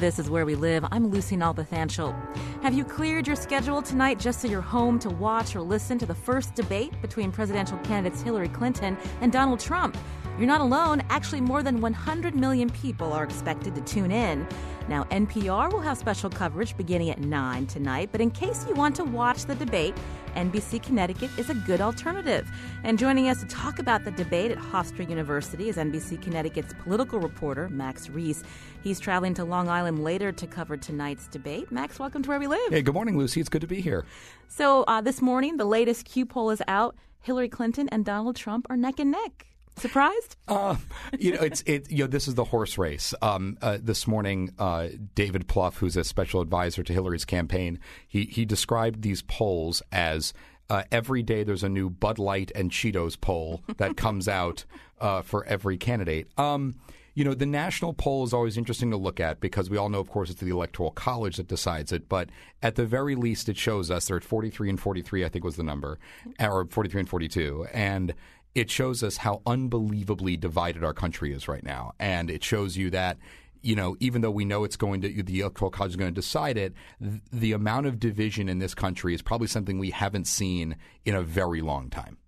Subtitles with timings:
[0.00, 0.84] This is Where We Live.
[0.92, 2.14] I'm Lucy Nalpathanchel.
[2.62, 6.06] Have you cleared your schedule tonight just so you're home to watch or listen to
[6.06, 9.98] the first debate between presidential candidates Hillary Clinton and Donald Trump?
[10.38, 11.02] You're not alone.
[11.10, 14.46] Actually, more than 100 million people are expected to tune in.
[14.88, 18.94] Now, NPR will have special coverage beginning at 9 tonight, but in case you want
[18.96, 19.96] to watch the debate,
[20.38, 22.48] NBC Connecticut is a good alternative.
[22.84, 27.18] And joining us to talk about the debate at Hofstra University is NBC Connecticut's political
[27.18, 28.44] reporter, Max Reiss.
[28.84, 31.72] He's traveling to Long Island later to cover tonight's debate.
[31.72, 32.70] Max, welcome to Where We Live.
[32.70, 33.40] Hey, good morning, Lucy.
[33.40, 34.04] It's good to be here.
[34.46, 36.94] So, uh, this morning, the latest Q poll is out.
[37.20, 39.48] Hillary Clinton and Donald Trump are neck and neck.
[39.78, 40.36] Surprised?
[40.46, 40.76] Uh,
[41.18, 41.90] you know, it's it.
[41.90, 43.14] You know, this is the horse race.
[43.22, 48.24] Um, uh, this morning, uh, David Plouffe, who's a special advisor to Hillary's campaign, he
[48.24, 50.32] he described these polls as.
[50.70, 54.66] Uh, every day there's a new Bud Light and Cheetos poll that comes out
[55.00, 56.28] uh, for every candidate.
[56.36, 56.74] Um,
[57.18, 59.98] you know, the national poll is always interesting to look at because we all know,
[59.98, 62.08] of course, it's the Electoral College that decides it.
[62.08, 62.28] But
[62.62, 65.56] at the very least, it shows us they're at 43 and 43, I think was
[65.56, 65.98] the number,
[66.38, 67.66] or 43 and 42.
[67.72, 68.14] And
[68.58, 71.92] it shows us how unbelievably divided our country is right now.
[71.98, 73.16] And it shows you that
[73.60, 76.14] you know, even though we know it's going to the electoral college is going to
[76.14, 80.28] decide it, th- the amount of division in this country is probably something we haven't
[80.28, 82.18] seen in a very long time.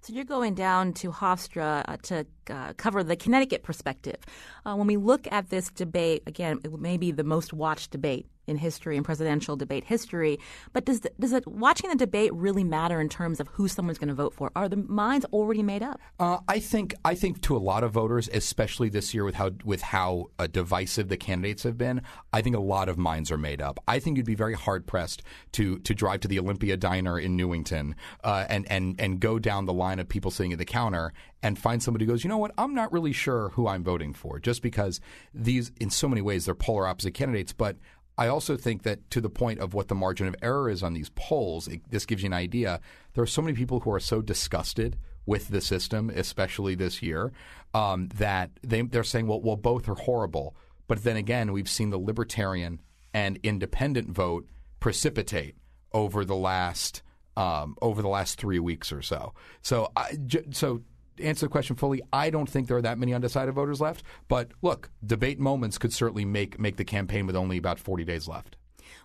[0.00, 4.16] So you're going down to Hofstra uh, to uh, cover the Connecticut perspective.
[4.64, 8.26] Uh, when we look at this debate, again, it may be the most watched debate
[8.46, 10.38] in history and presidential debate history.
[10.72, 13.98] But does the, does it, watching the debate really matter in terms of who someone's
[13.98, 14.50] going to vote for?
[14.56, 16.00] Are the minds already made up?
[16.18, 19.50] Uh, I think I think to a lot of voters, especially this year with how
[19.64, 22.02] with how uh, divisive the candidates have been,
[22.32, 23.78] I think a lot of minds are made up.
[23.86, 27.36] I think you'd be very hard pressed to to drive to the Olympia Diner in
[27.36, 31.12] Newington uh, and and and go down the line of people sitting at the counter
[31.42, 34.12] and find somebody who goes, you know what, I'm not really sure who I'm voting
[34.14, 35.00] for, just because
[35.32, 37.52] these, in so many ways, they're polar opposite candidates.
[37.52, 37.76] But
[38.18, 40.94] I also think that to the point of what the margin of error is on
[40.94, 42.80] these polls, it, this gives you an idea.
[43.14, 44.96] There are so many people who are so disgusted
[45.26, 47.32] with the system, especially this year,
[47.74, 50.56] um, that they, they're saying, well, well, both are horrible.
[50.88, 52.80] But then again, we've seen the libertarian
[53.12, 54.46] and independent vote
[54.80, 55.56] precipitate
[55.92, 57.02] over the last
[57.36, 59.34] um, over the last three weeks or so.
[59.60, 60.16] So, I,
[60.52, 60.80] so
[61.20, 64.02] answer the question fully, I don't think there are that many undecided voters left.
[64.28, 68.28] But look, debate moments could certainly make make the campaign with only about 40 days
[68.28, 68.56] left.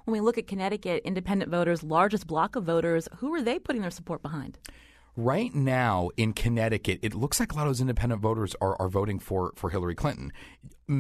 [0.06, 3.82] When we look at Connecticut, independent voters, largest block of voters, who are they putting
[3.82, 4.58] their support behind?
[5.18, 8.88] Right now in Connecticut, it looks like a lot of those independent voters are, are
[8.88, 10.32] voting for, for Hillary Clinton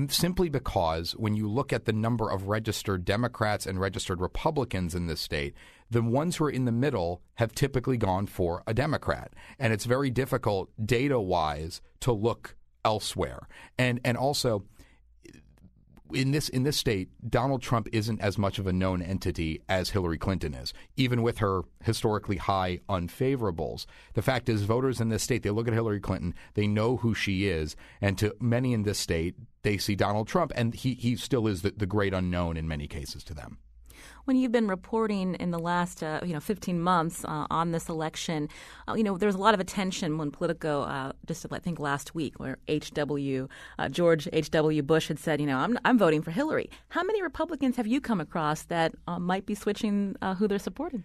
[0.09, 5.07] simply because when you look at the number of registered Democrats and registered Republicans in
[5.07, 5.53] this state,
[5.91, 9.33] the ones who are in the middle have typically gone for a Democrat.
[9.59, 13.47] And it's very difficult data wise to look elsewhere.
[13.77, 14.63] And, and also,
[16.13, 19.91] in this in this state, Donald Trump isn't as much of a known entity as
[19.91, 23.85] Hillary Clinton is, even with her historically high unfavorables.
[24.13, 27.13] The fact is, voters in this state they look at Hillary Clinton, they know who
[27.13, 31.15] she is, and to many in this state, they see Donald Trump, and he he
[31.15, 33.59] still is the, the great unknown in many cases to them
[34.25, 37.89] when you've been reporting in the last uh, you know 15 months uh, on this
[37.89, 38.49] election,
[38.87, 42.15] uh, you know there's a lot of attention when Politico uh, just I think last
[42.15, 43.47] week where H.W.
[43.77, 44.83] Uh, George H.W.
[44.83, 46.69] Bush had said, you know, I'm I'm voting for Hillary.
[46.89, 51.03] How many Republicans have you come across that might be switching who they're supporting?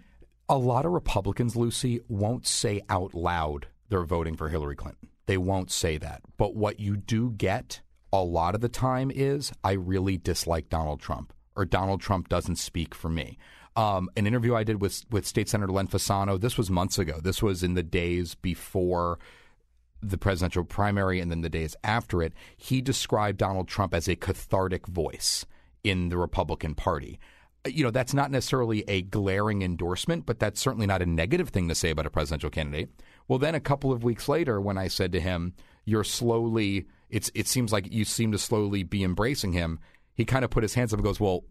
[0.49, 5.09] A lot of Republicans, Lucy, won't say out loud they're voting for Hillary Clinton.
[5.27, 6.23] They won't say that.
[6.37, 7.81] But what you do get
[8.13, 12.57] a lot of the time is I really dislike Donald Trump or Donald Trump doesn't
[12.57, 13.39] speak for me.
[13.77, 16.41] Um, an interview I did with with State Senator Len Fasano.
[16.41, 17.21] This was months ago.
[17.23, 19.19] This was in the days before
[20.03, 22.33] the presidential primary and then the days after it.
[22.57, 25.45] He described Donald Trump as a cathartic voice
[25.85, 27.19] in the Republican Party.
[27.65, 31.51] Uh, you know, that's not necessarily a glaring endorsement, but that's certainly not a negative
[31.51, 32.91] thing to say about a presidential candidate.
[33.29, 37.31] Well, then a couple of weeks later, when I said to him, "You're slowly," it's
[37.35, 39.81] it seems like you seem to slowly be embracing him
[40.17, 41.45] he kind of put his hands up and goes, "Well,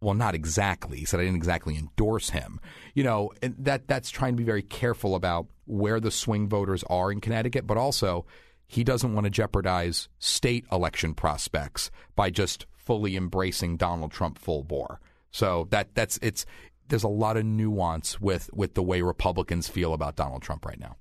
[0.00, 2.60] well, not exactly." He said, "I didn't exactly endorse him."
[2.94, 6.84] You know, and that that's trying to be very careful about where the swing voters
[6.84, 8.26] are in Connecticut, but also
[8.66, 14.64] he doesn't want to jeopardize state election prospects by just fully embracing Donald Trump full
[14.64, 15.00] bore.
[15.30, 16.46] So that that's it's
[16.88, 20.78] there's a lot of nuance with with the way Republicans feel about Donald Trump right
[20.78, 20.96] now.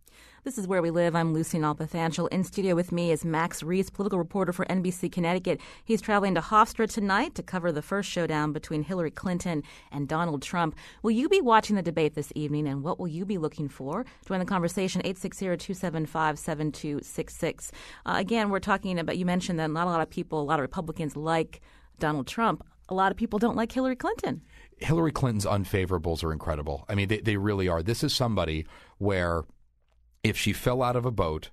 [0.46, 1.16] This is Where We Live.
[1.16, 2.32] I'm Lucy Nalpathanchel.
[2.32, 5.60] In studio with me is Max Reiss, political reporter for NBC Connecticut.
[5.84, 10.44] He's traveling to Hofstra tonight to cover the first showdown between Hillary Clinton and Donald
[10.44, 10.76] Trump.
[11.02, 14.06] Will you be watching the debate this evening, and what will you be looking for?
[14.28, 17.72] Join the conversation, 860-275-7266.
[18.06, 20.60] Uh, again, we're talking about, you mentioned that not a lot of people, a lot
[20.60, 21.60] of Republicans like
[21.98, 22.64] Donald Trump.
[22.88, 24.44] a lot of people don't like Hillary Clinton.
[24.78, 26.86] Hillary Clinton's unfavorables are incredible.
[26.88, 27.82] I mean, they, they really are.
[27.82, 28.68] This is somebody
[29.00, 29.44] where
[30.26, 31.52] if she fell out of a boat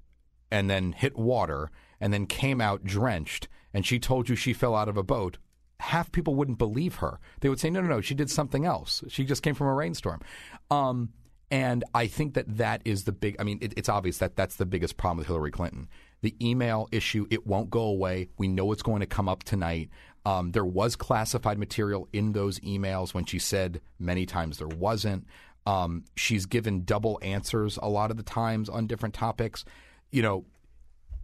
[0.51, 1.71] and then hit water
[2.01, 5.37] and then came out drenched and she told you she fell out of a boat,
[5.79, 7.21] half people wouldn't believe her.
[7.41, 9.05] They would say, no, no, no, she did something else.
[9.09, 10.23] She just came from a rainstorm.
[10.71, 11.11] Um,
[11.51, 14.57] and I think that that is the big, I mean, it, it's obvious that that's
[14.57, 15.87] the biggest problem with Hillary Clinton.
[16.23, 18.31] The email issue, it won't go away.
[18.39, 19.91] We know it's going to come up tonight.
[20.25, 25.27] Um, there was classified material in those emails when she said many times there wasn't.
[25.67, 29.65] Um, she's given double answers a lot of the times on different topics.
[30.11, 30.45] You know,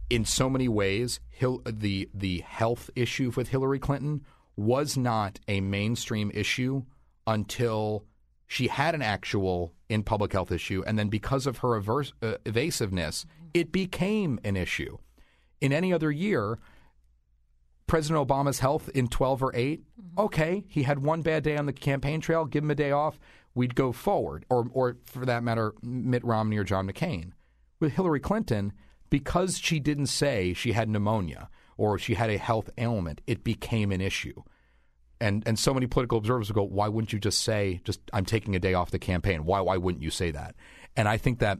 [0.09, 4.25] in so many ways, Hil- the the health issue with Hillary Clinton
[4.55, 6.83] was not a mainstream issue
[7.27, 8.05] until
[8.47, 12.33] she had an actual in public health issue, and then because of her averse, uh,
[12.45, 14.97] evasiveness, it became an issue.
[15.61, 16.59] In any other year,
[17.87, 20.19] President Obama's health in 12 or 8, mm-hmm.
[20.19, 23.19] okay, he had one bad day on the campaign trail, give him a day off,
[23.55, 24.45] we'd go forward.
[24.49, 27.31] Or, or for that matter, Mitt Romney or John McCain.
[27.79, 28.73] With Hillary Clinton,
[29.09, 33.91] because she didn't say she had pneumonia or she had a health ailment, it became
[33.91, 34.43] an issue.
[35.21, 38.25] And and so many political observers will go, why wouldn't you just say, just I'm
[38.25, 39.45] taking a day off the campaign?
[39.45, 40.55] Why why wouldn't you say that?
[40.95, 41.59] And I think that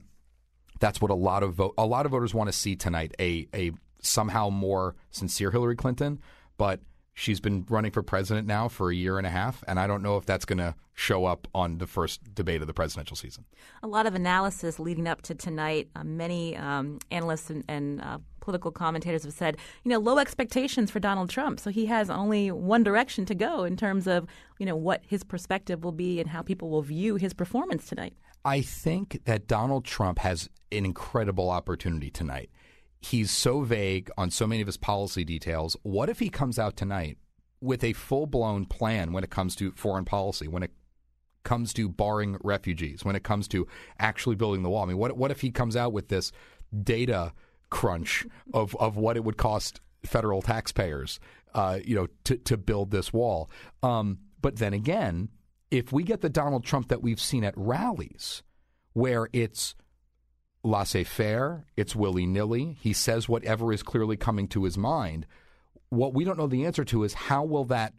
[0.80, 3.48] that's what a lot of vote a lot of voters want to see tonight a
[3.54, 3.72] a
[4.02, 6.20] somehow more sincere Hillary Clinton,
[6.58, 6.80] but
[7.19, 10.01] she's been running for president now for a year and a half, and I don't
[10.01, 13.45] know if that's going to show up on the first debate of the presidential season.
[13.83, 15.89] A lot of analysis leading up to tonight.
[15.95, 20.89] Uh, many um, analysts and, and uh, political commentators have said, you know, low expectations
[20.89, 21.60] for Donald Trump.
[21.60, 24.25] So he has only one direction to go in terms of,
[24.57, 28.13] you know, what his perspective will be and how people will view his performance tonight.
[28.45, 32.50] I think that Donald Trump has an incredible opportunity tonight
[33.00, 35.78] he's so vague on so many of his policy details.
[35.84, 37.18] What if he comes out tonight
[37.62, 40.72] with a full blown plan when it comes to foreign policy, when it
[41.44, 43.68] comes to barring refugees, when it comes to
[44.00, 44.84] actually building the wall?
[44.84, 46.31] I mean, what what if he comes out with this
[46.84, 47.34] data
[47.69, 51.19] crunch of of what it would cost federal taxpayers,
[51.54, 53.50] uh, you know, to to build this wall?
[53.81, 55.30] Um, but then again,
[55.72, 58.44] if we get the Donald Trump that we've seen at rallies,
[58.94, 59.75] where it's
[60.64, 62.78] laissez faire, it's willy nilly.
[62.80, 65.26] He says whatever is clearly coming to his mind.
[65.90, 67.94] What we don't know the answer to is how will that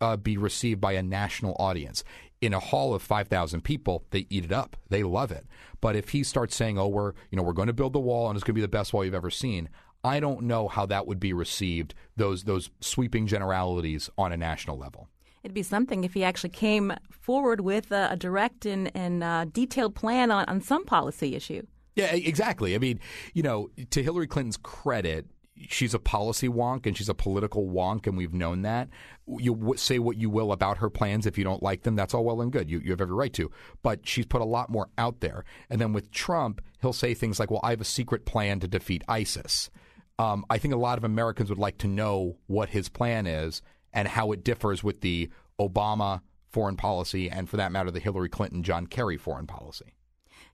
[0.00, 2.04] uh, be received by a national audience?
[2.40, 4.76] In a hall of 5,000 people, they eat it up.
[4.90, 5.46] They love it.
[5.80, 8.28] But if he starts saying, "Oh, we're you know we're going to build the wall
[8.28, 9.68] and it's going to be the best wall you've ever seen,"
[10.04, 11.94] I don't know how that would be received.
[12.16, 15.08] Those those sweeping generalities on a national level.
[15.42, 19.44] It'd be something if he actually came forward with a, a direct and, and uh,
[19.44, 21.62] detailed plan on, on some policy issue.
[21.96, 22.74] Yeah, exactly.
[22.74, 23.00] I mean,
[23.34, 25.26] you know, to Hillary Clinton's credit,
[25.68, 28.88] she's a policy wonk and she's a political wonk, and we've known that.
[29.26, 31.96] You w- say what you will about her plans if you don't like them.
[31.96, 32.70] That's all well and good.
[32.70, 33.50] You, you have every right to.
[33.82, 35.44] But she's put a lot more out there.
[35.70, 38.68] And then with Trump, he'll say things like, well, I have a secret plan to
[38.68, 39.70] defeat ISIS.
[40.18, 43.62] Um, I think a lot of Americans would like to know what his plan is
[43.92, 46.20] and how it differs with the Obama
[46.50, 49.95] foreign policy and, for that matter, the Hillary Clinton, John Kerry foreign policy.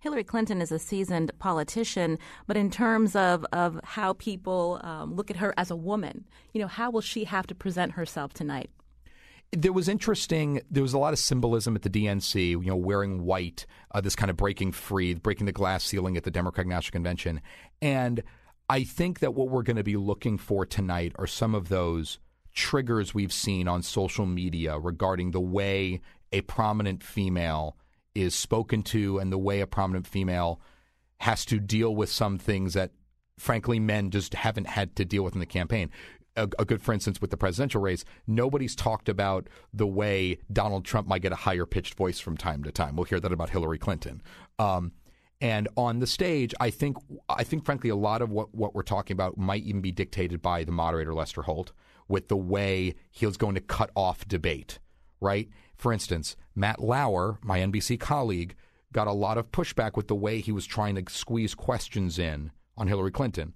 [0.02, 2.19] Hillary Clinton is a seasoned politician,
[2.49, 6.60] but in terms of, of how people um, look at her as a woman, you
[6.60, 8.68] know, how will she have to present herself tonight?
[9.52, 10.61] There was interesting.
[10.68, 12.49] There was a lot of symbolism at the DNC.
[12.50, 16.25] You know, wearing white, uh, this kind of breaking free, breaking the glass ceiling at
[16.25, 17.40] the Democratic National Convention,
[17.80, 18.25] and
[18.68, 22.18] I think that what we're going to be looking for tonight are some of those
[22.52, 26.00] triggers we've seen on social media regarding the way
[26.32, 27.76] a prominent female
[28.14, 30.61] is spoken to and the way a prominent female
[31.19, 32.90] has to deal with some things that,
[33.38, 35.90] frankly, men just haven't had to deal with in the campaign.
[36.35, 40.85] A, a, good, for instance, with the presidential race, nobody's talked about the way Donald
[40.85, 42.97] Trump might get a higher pitched voice from time to time.
[42.97, 44.23] We'll hear that about Hillary Clinton.
[44.59, 44.92] Um,
[45.40, 46.97] and on the stage, I think,
[47.28, 50.40] I think, frankly, a lot of what, what we're talking about might even be dictated
[50.40, 51.73] by the moderator Lester Holt
[52.09, 54.78] with the way he's going to cut off debate.
[55.23, 55.49] Right?
[55.76, 58.55] For instance, Matt Lauer, my NBC colleague,
[58.93, 62.50] got a lot of pushback with the way he was trying to squeeze questions in
[62.76, 63.55] on Hillary Clinton.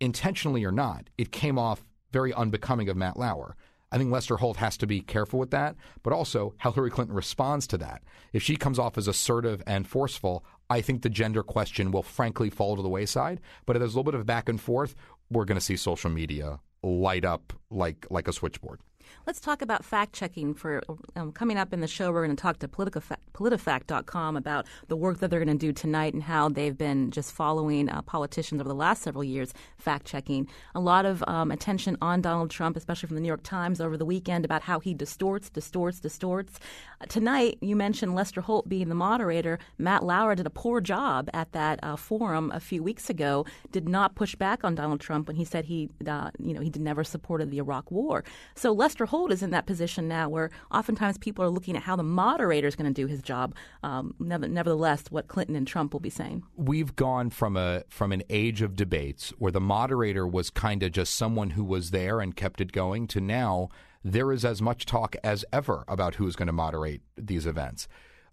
[0.00, 3.56] Intentionally or not, it came off very unbecoming of Matt Lauer.
[3.92, 7.16] I think Lester Holt has to be careful with that, but also how Hillary Clinton
[7.16, 8.02] responds to that.
[8.32, 12.50] If she comes off as assertive and forceful, I think the gender question will frankly
[12.50, 13.40] fall to the wayside.
[13.66, 14.94] But if there's a little bit of back and forth,
[15.30, 18.80] we're going to see social media light up like like a switchboard.
[19.26, 20.54] Let's talk about fact checking.
[20.54, 20.82] For
[21.16, 25.18] um, coming up in the show, we're going to talk to PolitiFact.com about the work
[25.18, 28.68] that they're going to do tonight and how they've been just following uh, politicians over
[28.68, 30.48] the last several years, fact checking.
[30.74, 33.96] A lot of um, attention on Donald Trump, especially from the New York Times over
[33.96, 36.58] the weekend, about how he distorts, distorts, distorts.
[37.00, 39.58] Uh, tonight, you mentioned Lester Holt being the moderator.
[39.78, 43.44] Matt Lauer did a poor job at that uh, forum a few weeks ago.
[43.72, 46.70] Did not push back on Donald Trump when he said he, uh, you know, he
[46.76, 48.24] never supported the Iraq War.
[48.54, 51.96] So Lester Holt is in that position now where oftentimes people are looking at how
[51.96, 53.54] the moderator is going to do his job.
[53.82, 56.42] Um, nevertheless, what Clinton and Trump will be saying.
[56.56, 60.92] We've gone from a from an age of debates where the moderator was kind of
[60.92, 63.68] just someone who was there and kept it going to now
[64.02, 67.86] there is as much talk as ever about who is going to moderate these events.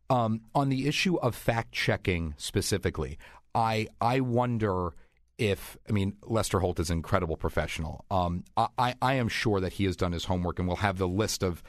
[0.09, 3.17] Um, on the issue of fact checking specifically,
[3.53, 4.93] I I wonder
[5.38, 8.06] if I mean Lester Holt is an incredible professional.
[8.10, 11.08] Um, I, I am sure that he has done his homework and will have the
[11.08, 11.63] list of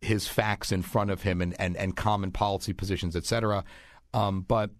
[0.00, 3.64] his facts in front of him and, and, and common policy positions, et cetera.
[4.12, 4.70] Um, but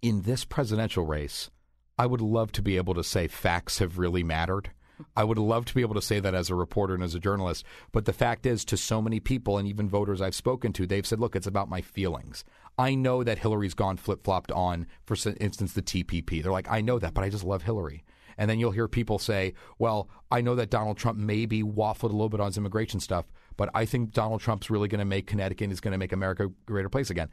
[0.00, 1.48] in this presidential race,
[1.96, 4.72] I would love to be able to say facts have really mattered.
[5.16, 7.20] I would love to be able to say that as a reporter and as a
[7.20, 7.64] journalist.
[7.92, 11.06] But the fact is, to so many people and even voters I've spoken to, they've
[11.06, 12.44] said, look, it's about my feelings.
[12.78, 16.42] I know that Hillary's gone flip flopped on, for instance, the TPP.
[16.42, 18.04] They're like, I know that, but I just love Hillary.
[18.38, 22.06] And then you'll hear people say, well, I know that Donald Trump maybe waffled a
[22.06, 25.26] little bit on his immigration stuff, but I think Donald Trump's really going to make
[25.26, 27.28] Connecticut is going to make America a greater place again.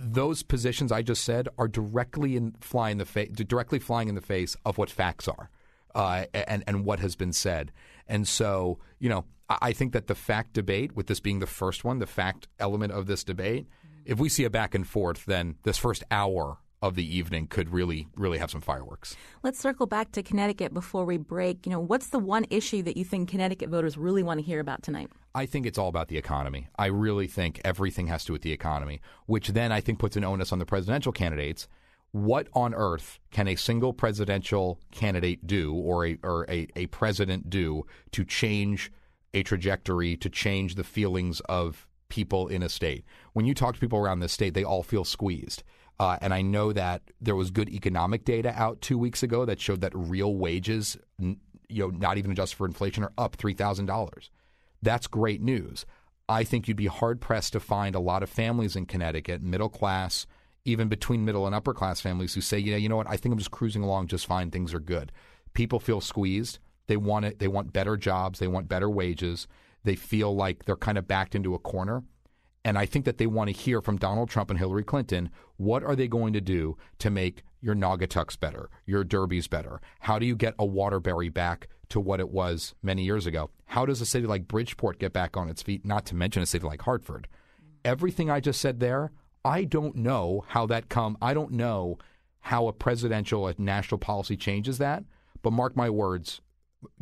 [0.00, 4.20] Those positions I just said are directly in flying the fa- directly flying in the
[4.20, 5.50] face of what facts are
[5.94, 7.72] uh, and and what has been said.
[8.08, 11.84] And so, you know, I think that the fact debate, with this being the first
[11.84, 13.66] one, the fact element of this debate,
[14.04, 17.72] if we see a back and forth, then this first hour of the evening could
[17.72, 19.16] really, really have some fireworks.
[19.44, 21.64] Let's circle back to Connecticut before we break.
[21.64, 24.58] You know, what's the one issue that you think Connecticut voters really want to hear
[24.58, 25.08] about tonight?
[25.34, 26.66] I think it's all about the economy.
[26.76, 30.16] I really think everything has to do with the economy, which then I think puts
[30.16, 31.68] an onus on the presidential candidates
[32.12, 37.50] what on earth can a single presidential candidate do or a or a, a president
[37.50, 38.92] do to change
[39.34, 43.04] a trajectory, to change the feelings of people in a state?
[43.32, 45.62] When you talk to people around this state, they all feel squeezed.
[45.98, 49.60] Uh, and I know that there was good economic data out two weeks ago that
[49.60, 51.36] showed that real wages, you
[51.70, 54.30] know, not even adjusted for inflation, are up three thousand dollars.
[54.82, 55.86] That's great news.
[56.28, 59.68] I think you'd be hard pressed to find a lot of families in Connecticut, middle
[59.68, 60.26] class,
[60.64, 63.32] even between middle and upper class families who say, yeah, you know what, I think
[63.32, 64.50] I'm just cruising along just fine.
[64.50, 65.12] Things are good.
[65.54, 66.58] People feel squeezed.
[66.86, 67.38] They want it.
[67.38, 68.38] They want better jobs.
[68.38, 69.46] They want better wages.
[69.84, 72.02] They feel like they're kind of backed into a corner.
[72.64, 75.82] And I think that they want to hear from Donald Trump and Hillary Clinton what
[75.82, 79.80] are they going to do to make your Naugatucks better, your Derbies better?
[80.00, 83.50] How do you get a Waterbury back to what it was many years ago?
[83.66, 86.46] How does a city like Bridgeport get back on its feet, not to mention a
[86.46, 87.26] city like Hartford?
[87.84, 89.12] Everything I just said there,
[89.44, 91.18] I don't know how that come.
[91.20, 91.98] I don't know
[92.40, 95.04] how a presidential, a national policy changes that.
[95.42, 96.40] But mark my words,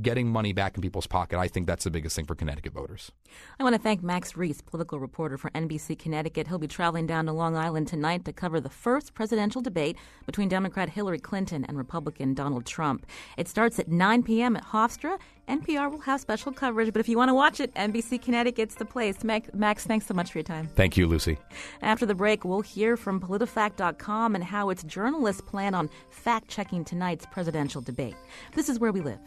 [0.01, 3.13] getting money back in people's pocket, I think that's the biggest thing for Connecticut voters.
[3.59, 6.49] I want to thank Max Reiss, political reporter for NBC Connecticut.
[6.49, 10.49] He'll be traveling down to Long Island tonight to cover the first presidential debate between
[10.49, 13.07] Democrat Hillary Clinton and Republican Donald Trump.
[13.37, 14.57] It starts at 9 p.m.
[14.57, 15.19] at Hofstra.
[15.51, 18.85] NPR will have special coverage, but if you want to watch it, NBC Connecticut's the
[18.85, 19.25] place.
[19.25, 20.69] Max, thanks so much for your time.
[20.77, 21.39] Thank you, Lucy.
[21.83, 26.85] After the break, we'll hear from PolitiFact.com and how its journalists plan on fact checking
[26.85, 28.15] tonight's presidential debate.
[28.55, 29.19] This is where we live.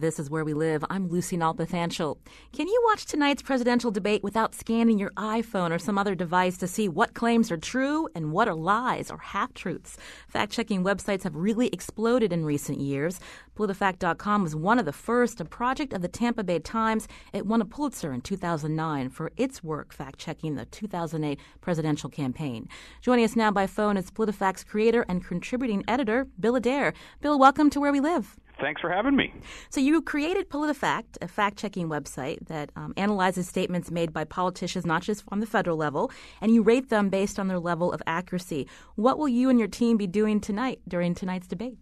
[0.00, 0.84] This is Where We Live.
[0.90, 2.18] I'm Lucy Nalpathanchel.
[2.52, 6.66] Can you watch tonight's presidential debate without scanning your iPhone or some other device to
[6.66, 9.96] see what claims are true and what are lies or half truths?
[10.28, 13.20] Fact checking websites have really exploded in recent years.
[13.56, 17.08] PolitiFact.com was one of the first, a project of the Tampa Bay Times.
[17.32, 22.68] It won a Pulitzer in 2009 for its work fact checking the 2008 presidential campaign.
[23.00, 26.92] Joining us now by phone is PolitiFact's creator and contributing editor, Bill Adair.
[27.22, 28.36] Bill, welcome to Where We Live.
[28.60, 29.32] Thanks for having me.
[29.68, 34.86] So, you created PolitiFact, a fact checking website that um, analyzes statements made by politicians,
[34.86, 36.10] not just on the federal level,
[36.40, 38.66] and you rate them based on their level of accuracy.
[38.94, 41.76] What will you and your team be doing tonight during tonight's debate?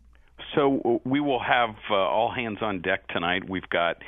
[0.55, 3.49] So, we will have uh, all hands on deck tonight.
[3.49, 3.99] We've got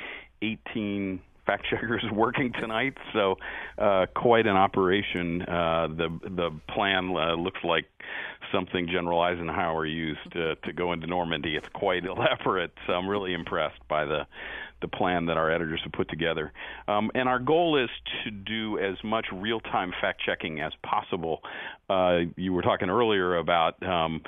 [0.41, 3.37] 18 fact checkers working tonight, so
[3.79, 5.41] uh, quite an operation.
[5.41, 7.85] Uh, the the plan uh, looks like
[8.51, 11.55] something General Eisenhower used to, to go into Normandy.
[11.55, 12.71] It's quite elaborate.
[12.85, 14.27] So I'm really impressed by the
[14.81, 16.51] the plan that our editors have put together.
[16.87, 17.89] Um, and our goal is
[18.23, 21.41] to do as much real time fact checking as possible.
[21.89, 24.21] Uh, you were talking earlier about um,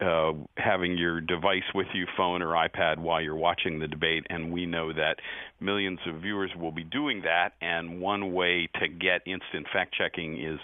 [0.00, 4.52] uh, having your device with you, phone or iPad, while you're watching the debate, and
[4.52, 5.16] we know that
[5.60, 7.52] millions of viewers will be doing that.
[7.60, 10.58] And one way to get instant fact checking is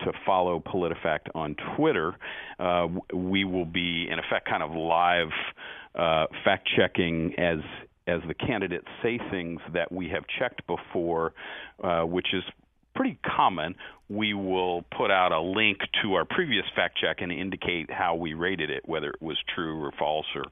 [0.00, 2.16] to follow PolitiFact on Twitter.
[2.58, 5.28] Uh, we will be, in effect, kind of live
[5.94, 7.58] uh, fact checking as
[8.06, 11.32] as the candidates say things that we have checked before,
[11.82, 12.42] uh, which is
[12.96, 13.74] pretty common.
[14.08, 18.34] We will put out a link to our previous fact check and indicate how we
[18.34, 20.44] rated it, whether it was true or false or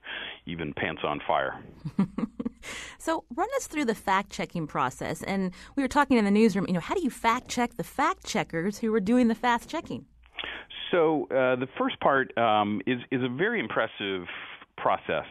[0.46, 1.58] even pants on fire.
[2.98, 5.22] so, run us through the fact checking process.
[5.22, 7.84] And we were talking in the newsroom, you know, how do you fact check the
[7.84, 10.04] fact checkers who are doing the fast checking?
[10.90, 14.26] So, uh, the first part um, is, is a very impressive
[14.76, 15.26] process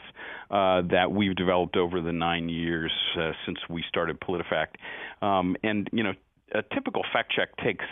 [0.53, 4.75] uh, that we've developed over the nine years uh, since we started PolitiFact.
[5.25, 6.13] Um, and you know,
[6.53, 7.86] a typical fact check takes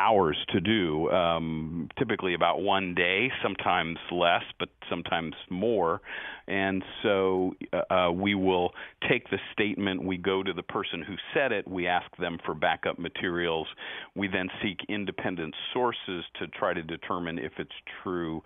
[0.00, 6.00] hours to do, um, typically about one day, sometimes less, but sometimes more.
[6.48, 8.70] And so uh, uh, we will
[9.08, 12.54] take the statement, we go to the person who said it, we ask them for
[12.54, 13.68] backup materials,
[14.16, 17.70] we then seek independent sources to try to determine if it's
[18.02, 18.42] true,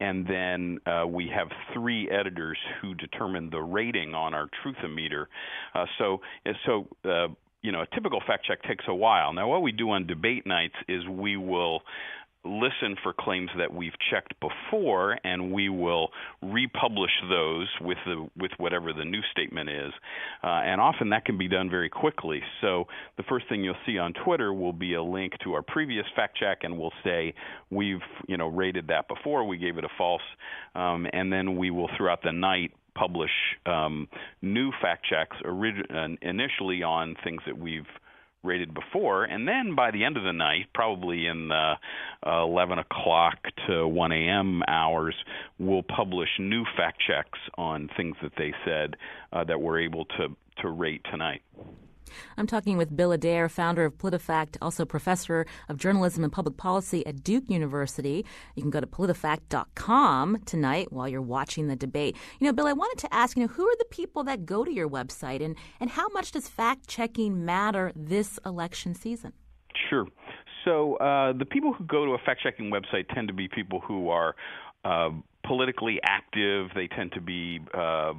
[0.00, 5.28] and then uh, we have three editors who determine the rating on our Truth-O-Meter.
[5.74, 6.20] Uh, so,
[6.66, 7.28] so uh,
[7.62, 9.32] you know, a typical fact check takes a while.
[9.32, 11.82] Now, what we do on debate nights is we will
[12.46, 16.08] listen for claims that we've checked before, and we will
[16.42, 19.92] republish those with the with whatever the new statement is.
[20.42, 22.40] Uh, and often that can be done very quickly.
[22.60, 22.84] So
[23.16, 26.36] the first thing you'll see on Twitter will be a link to our previous fact
[26.38, 27.34] check, and we'll say
[27.70, 30.22] we've you know rated that before, we gave it a false,
[30.74, 33.30] um, and then we will throughout the night publish
[33.66, 34.08] um,
[34.42, 37.86] new fact checks orig- uh, initially on things that we've
[38.42, 41.72] rated before, and then by the end of the night, probably in the
[42.26, 43.36] uh, 11 o'clock
[43.66, 44.62] to 1 a.m.
[44.68, 45.14] hours,
[45.58, 48.96] we'll publish new fact checks on things that they said
[49.32, 50.28] uh, that we're able to
[50.62, 51.42] to rate tonight.
[52.36, 57.06] I'm talking with Bill Adair, founder of PolitiFact, also professor of journalism and public policy
[57.06, 58.24] at Duke University.
[58.54, 62.16] You can go to politifact.com tonight while you're watching the debate.
[62.38, 64.64] You know, Bill, I wanted to ask, you know, who are the people that go
[64.64, 69.32] to your website and, and how much does fact checking matter this election season?
[69.88, 70.06] Sure.
[70.64, 73.80] So uh, the people who go to a fact checking website tend to be people
[73.80, 74.34] who are
[74.84, 75.10] uh,
[75.46, 76.70] politically active.
[76.74, 78.14] They tend to be uh,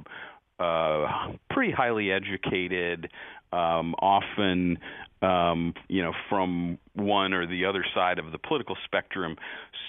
[0.58, 3.10] uh, pretty highly educated,
[3.52, 4.78] um, often
[5.22, 9.36] um, you know from one or the other side of the political spectrum.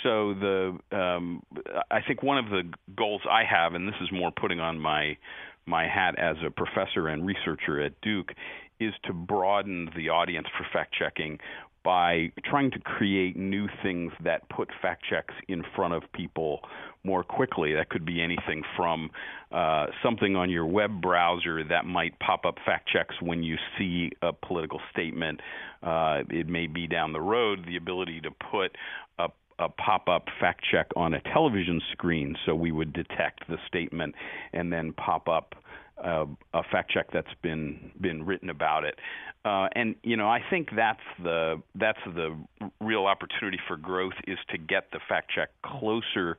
[0.04, 1.44] So the um,
[1.92, 2.64] I think one of the
[2.96, 5.18] goals I have, and this is more putting on my
[5.66, 8.32] my hat as a professor and researcher at Duke,
[8.80, 11.40] is to broaden the audience for fact checking
[11.84, 16.62] by trying to create new things that put fact checks in front of people
[17.04, 17.74] more quickly.
[17.74, 19.10] That could be anything from
[19.52, 24.12] uh, something on your web browser that might pop up fact checks when you see
[24.22, 25.40] a political statement.
[25.82, 28.76] Uh, it may be down the road the ability to put
[29.18, 34.16] a a pop-up fact check on a television screen, so we would detect the statement
[34.54, 35.54] and then pop up
[36.04, 38.96] uh, a fact check that's been been written about it.
[39.46, 42.36] Uh, and you know, I think that's the that's the
[42.82, 46.38] real opportunity for growth is to get the fact check closer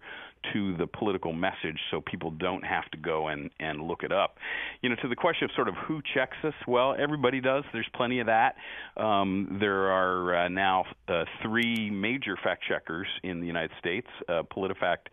[0.53, 4.37] to the political message so people don't have to go and, and look it up.
[4.83, 7.65] You know, to the question of sort of who checks us, well, everybody does.
[7.73, 8.57] There's plenty of that.
[8.97, 14.43] Um, there are uh, now uh, three major fact checkers in the United States uh,
[14.55, 15.09] PolitiFact,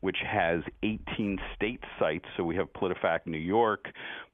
[0.00, 2.24] which has 18 state sites.
[2.36, 3.86] So we have PolitiFact New York,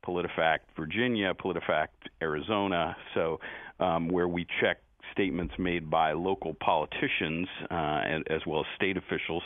[0.07, 1.89] PolitiFact Virginia, PolitiFact
[2.23, 2.97] Arizona.
[3.15, 3.41] So
[3.81, 4.79] um, where we check
[5.13, 9.43] statements made by local politicians uh, as well as state officials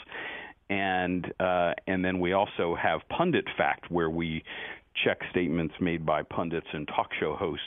[0.70, 4.42] and uh, and then we also have Pundit Fact, where we
[5.04, 7.64] check statements made by pundits and talk show hosts.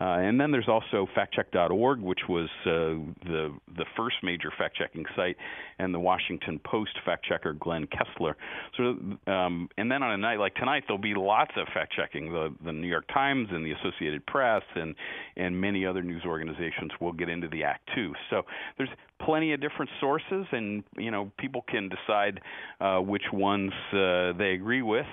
[0.00, 5.04] Uh, and then there's also factcheck.org, which was uh, the the first major fact checking
[5.16, 5.36] site,
[5.78, 8.36] and the Washington Post fact checker Glenn Kessler.
[8.76, 8.96] So,
[9.30, 12.32] um, and then on a night like tonight, there'll be lots of fact checking.
[12.32, 14.94] The the New York Times and the Associated Press and
[15.36, 18.12] and many other news organizations will get into the act too.
[18.30, 18.42] So
[18.76, 22.40] there's plenty of different sources, and you know people can decide
[22.80, 25.06] uh, which ones uh, they agree with.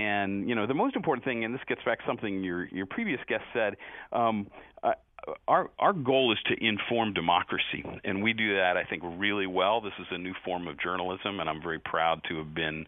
[0.00, 2.86] And you know, the most important thing, and this gets back to something your your
[2.86, 3.76] previous guest said.
[4.12, 4.46] Um,
[4.82, 4.94] I,
[5.46, 9.80] our our goal is to inform democracy, and we do that, I think, really well.
[9.80, 12.86] This is a new form of journalism, and I'm very proud to have been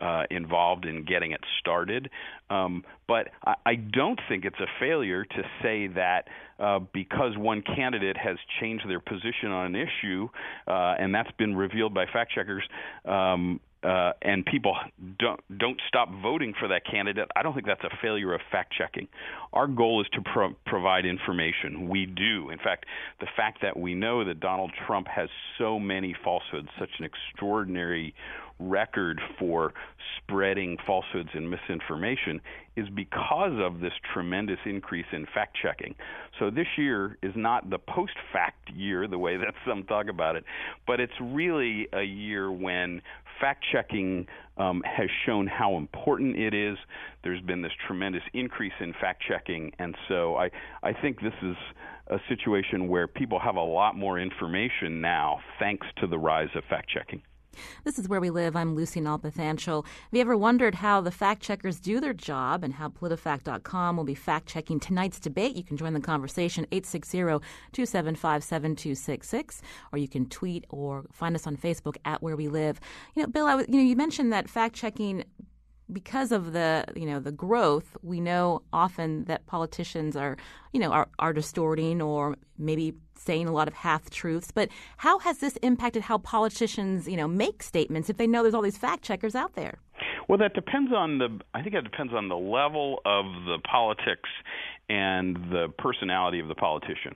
[0.00, 2.10] uh, involved in getting it started.
[2.50, 7.62] Um, but I, I don't think it's a failure to say that uh, because one
[7.62, 10.28] candidate has changed their position on an issue,
[10.66, 12.64] uh, and that's been revealed by fact checkers,
[13.06, 14.76] um, uh, and people
[15.18, 18.74] don't don't stop voting for that candidate, I don't think that's a failure of fact
[18.76, 19.08] checking.
[19.52, 21.88] Our goal is to pro- provide information.
[21.88, 22.50] We do.
[22.50, 22.86] In fact,
[23.20, 28.14] the fact that we know that Donald Trump has so many falsehoods, such an extraordinary
[28.60, 29.72] record for
[30.18, 32.40] spreading falsehoods and misinformation
[32.76, 35.94] is because of this tremendous increase in fact checking.
[36.38, 40.36] So this year is not the post fact year the way that some talk about
[40.36, 40.44] it,
[40.86, 43.02] but it's really a year when
[43.40, 44.26] fact checking
[44.56, 46.76] um, has shown how important it is.
[47.24, 50.50] There's been this tremendous increase in fact checking, and so I,
[50.82, 51.56] I think this is
[52.08, 56.64] a situation where people have a lot more information now thanks to the rise of
[56.68, 57.22] fact checking.
[57.84, 58.56] This is Where We Live.
[58.56, 59.84] I'm Lucy Nalpathanchel.
[59.84, 64.04] Have you ever wondered how the fact checkers do their job and how PolitiFact.com will
[64.04, 65.56] be fact checking tonight's debate?
[65.56, 69.60] You can join the conversation 860-275-7266
[69.92, 72.80] or you can tweet or find us on Facebook at Where We Live.
[73.14, 75.24] You know, Bill, I, you know, you mentioned that fact checking
[75.92, 80.36] because of the you know the growth, we know often that politicians are
[80.72, 84.50] you know are, are distorting or maybe saying a lot of half truths.
[84.50, 88.54] But how has this impacted how politicians you know make statements if they know there's
[88.54, 89.78] all these fact checkers out there?
[90.28, 91.40] Well, that depends on the.
[91.54, 94.28] I think it depends on the level of the politics
[94.88, 97.14] and the personality of the politician.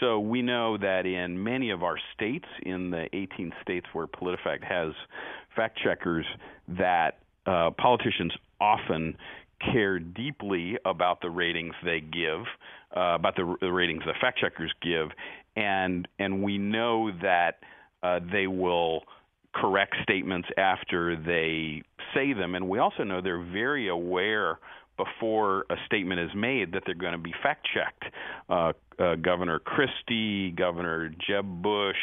[0.00, 4.62] So we know that in many of our states, in the 18 states where PolitiFact
[4.64, 4.92] has
[5.54, 6.26] fact checkers,
[6.68, 9.16] that uh, politicians often
[9.72, 12.42] care deeply about the ratings they give,
[12.96, 15.08] uh, about the, the, ratings the fact checkers give,
[15.56, 17.58] and and we know that
[18.02, 19.02] uh, they will
[19.54, 21.82] correct statements after they
[22.14, 24.58] say them, and we also know they're very aware
[24.96, 28.14] before a statement is made that they're going to be fact checked.
[28.48, 31.96] Uh, uh, Governor Christie, Governor Jeb Bush,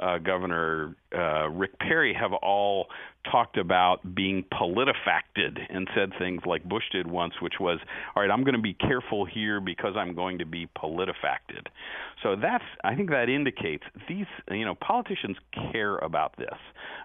[0.00, 2.86] uh, Governor uh, Rick Perry have all
[3.30, 7.78] talked about being politifacted and said things like Bush did once, which was,
[8.14, 11.66] "All right, I'm going to be careful here because I'm going to be politifacted."
[12.22, 15.36] So that's, I think, that indicates these, you know, politicians
[15.72, 16.58] care about this,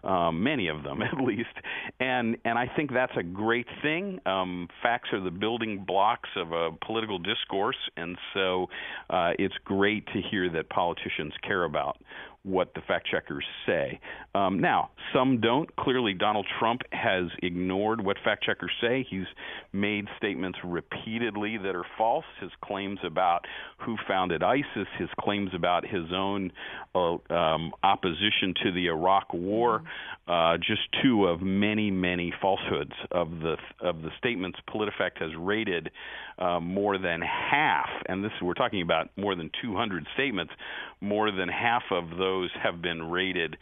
[0.04, 1.56] um, many of them at least,
[2.00, 4.20] and and I think that's a great thing.
[4.26, 8.68] Um, facts are the building blocks of a political discourse, and so
[9.10, 11.98] uh, it's great to hear that politicians care about
[12.44, 14.00] what the fact checkers say.
[14.34, 15.74] Um, now, some don't.
[15.76, 19.06] Clearly, Donald Trump has ignored what fact checkers say.
[19.10, 19.26] He's
[19.74, 22.26] made statements repeatedly that are false.
[22.40, 23.46] His claims about
[23.80, 26.52] who founded ISIS, his claims about his own
[26.96, 29.84] uh, um, opposition to the Iraq War,
[30.28, 35.90] uh, just two of many, many falsehoods of the of the statements PolitiFact has rated
[36.38, 40.54] uh, more than half, and this we're talking about more than 200 statements.
[41.02, 43.58] More than half of those have been rated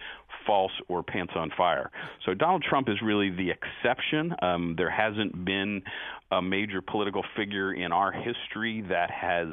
[0.45, 1.91] false or pants on fire.
[2.25, 4.33] So Donald Trump is really the exception.
[4.41, 5.83] Um, there hasn't been
[6.31, 9.47] a major political figure in our history that has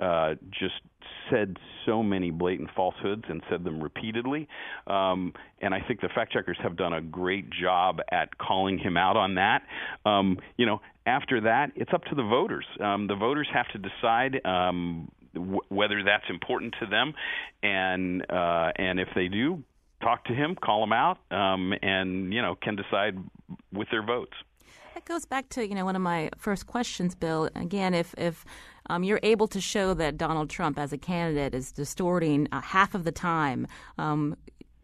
[0.00, 0.74] uh, just
[1.30, 1.56] said
[1.86, 4.48] so many blatant falsehoods and said them repeatedly.
[4.86, 8.96] Um, and I think the fact checkers have done a great job at calling him
[8.96, 9.62] out on that.
[10.04, 12.66] Um, you know, after that, it's up to the voters.
[12.80, 14.44] Um, the voters have to decide.
[14.44, 15.10] Um,
[15.68, 17.14] whether that's important to them,
[17.62, 19.62] and uh, and if they do,
[20.02, 23.16] talk to him, call him out, um, and you know can decide
[23.72, 24.34] with their votes.
[24.94, 27.48] That goes back to you know one of my first questions, Bill.
[27.54, 28.44] Again, if if
[28.88, 32.94] um, you're able to show that Donald Trump as a candidate is distorting uh, half
[32.94, 33.66] of the time,
[33.98, 34.36] um,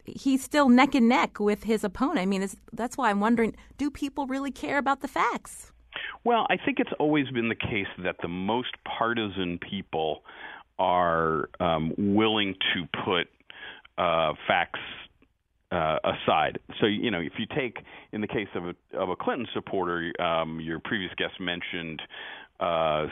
[0.06, 2.18] he's still neck and neck with his opponent.
[2.18, 5.72] I mean, that's why I'm wondering: Do people really care about the facts?
[6.24, 10.22] Well, I think it's always been the case that the most partisan people
[10.78, 13.28] are um, willing to put
[13.98, 14.80] uh, facts
[15.72, 16.58] uh, aside.
[16.80, 17.78] So you know, if you take
[18.12, 22.02] in the case of a of a Clinton supporter, um, your previous guest mentioned
[22.60, 23.06] uh,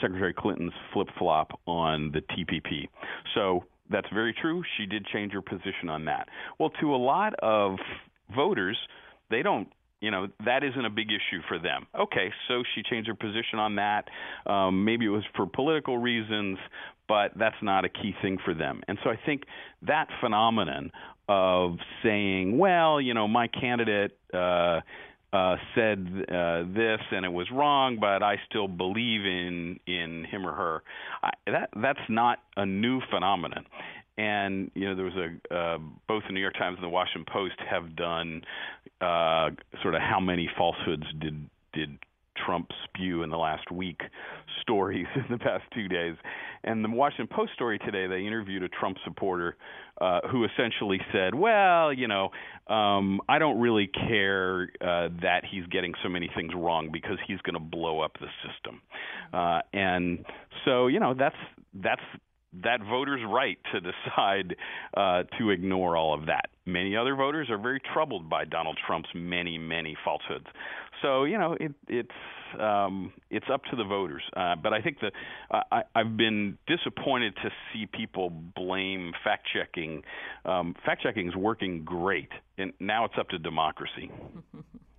[0.00, 2.88] Secretary Clinton's flip flop on the TPP.
[3.34, 4.62] So that's very true.
[4.76, 6.28] She did change her position on that.
[6.58, 7.78] Well, to a lot of
[8.34, 8.78] voters,
[9.30, 9.68] they don't
[10.00, 11.86] you know that isn't a big issue for them.
[11.98, 14.08] Okay, so she changed her position on that.
[14.50, 16.58] Um, maybe it was for political reasons,
[17.08, 18.82] but that's not a key thing for them.
[18.88, 19.42] And so I think
[19.82, 20.90] that phenomenon
[21.28, 24.18] of saying, well, you know, my candidate.
[24.32, 24.80] Uh,
[25.32, 30.44] uh, said uh, this and it was wrong, but I still believe in in him
[30.44, 30.82] or her.
[31.22, 33.64] I, that that's not a new phenomenon.
[34.20, 37.24] And you know, there was a uh, both the New York Times and the Washington
[37.32, 38.42] Post have done
[39.00, 39.48] uh,
[39.80, 41.98] sort of how many falsehoods did did
[42.44, 44.02] Trump spew in the last week
[44.60, 46.16] stories in the past two days.
[46.64, 49.56] And the Washington Post story today, they interviewed a Trump supporter
[50.02, 52.28] uh, who essentially said, "Well, you know,
[52.66, 57.40] um, I don't really care uh, that he's getting so many things wrong because he's
[57.40, 58.82] going to blow up the system."
[59.32, 60.26] Uh, and
[60.66, 61.36] so, you know, that's
[61.72, 62.02] that's
[62.62, 64.56] that voter's right to decide
[64.96, 66.50] uh, to ignore all of that.
[66.66, 70.46] Many other voters are very troubled by Donald Trump's many, many falsehoods.
[71.02, 72.10] So you know, it, it's
[72.58, 74.22] um, it's up to the voters.
[74.36, 75.12] Uh, but I think that
[75.70, 80.02] I, I've been disappointed to see people blame fact checking.
[80.44, 84.10] Um, fact checking is working great, and now it's up to democracy.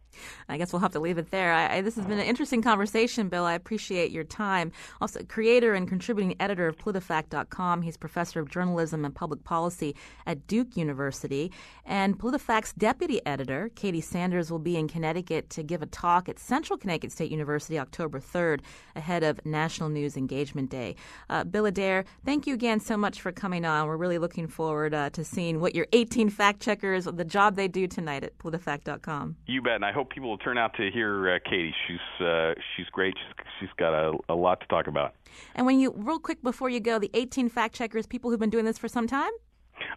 [0.50, 1.54] I guess we'll have to leave it there.
[1.54, 3.46] I, I, this has been an interesting conversation, Bill.
[3.46, 4.72] I appreciate your time.
[5.00, 7.82] Also, creator and contributing editor of PolitiFact.com.
[7.82, 9.96] He's professor of journalism and public policy
[10.26, 11.52] at Duke University.
[11.86, 16.40] And PolitiFact's deputy editor, Katie Sanders, will be in Connecticut to give a talk at
[16.40, 18.62] Central Connecticut State University October 3rd
[18.96, 20.96] ahead of National News Engagement Day.
[21.30, 23.88] Uh, Bill Adair, thank you again so much for coming on.
[23.88, 27.68] We're really looking forward uh, to seeing what your 18 fact checkers, the job they
[27.68, 29.36] do tonight at PolitiFact.com.
[29.46, 29.76] You bet.
[29.76, 31.74] And I hope people will turn out to hear uh, Katie.
[31.88, 33.14] She's uh, she's great.
[33.18, 35.16] She's, she's got a, a lot to talk about.
[35.56, 38.50] And when you real quick before you go, the 18 fact checkers, people who've been
[38.50, 39.32] doing this for some time.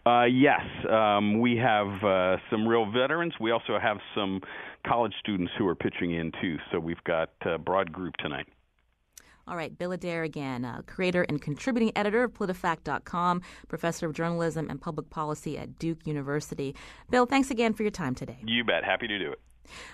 [0.05, 3.33] Uh, yes, um, we have uh, some real veterans.
[3.39, 4.41] We also have some
[4.85, 6.57] college students who are pitching in too.
[6.71, 8.47] So we've got a broad group tonight.
[9.47, 14.69] All right, Bill Adair again, uh, creator and contributing editor of PolitiFact.com, professor of journalism
[14.71, 16.75] and public policy at Duke University.
[17.11, 18.37] Bill, thanks again for your time today.
[18.43, 18.83] You bet.
[18.83, 19.39] Happy to do it.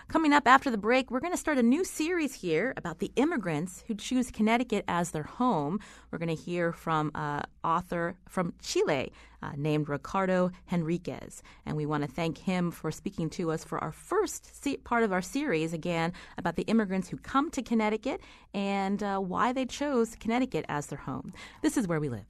[0.08, 3.12] Coming up after the break, we're going to start a new series here about the
[3.16, 5.80] immigrants who choose Connecticut as their home.
[6.10, 11.42] We're going to hear from an author from Chile uh, named Ricardo Henriquez.
[11.66, 15.04] And we want to thank him for speaking to us for our first se- part
[15.04, 18.22] of our series, again, about the immigrants who come to Connecticut
[18.54, 21.34] and uh, why they chose Connecticut as their home.
[21.62, 22.26] This is where we live.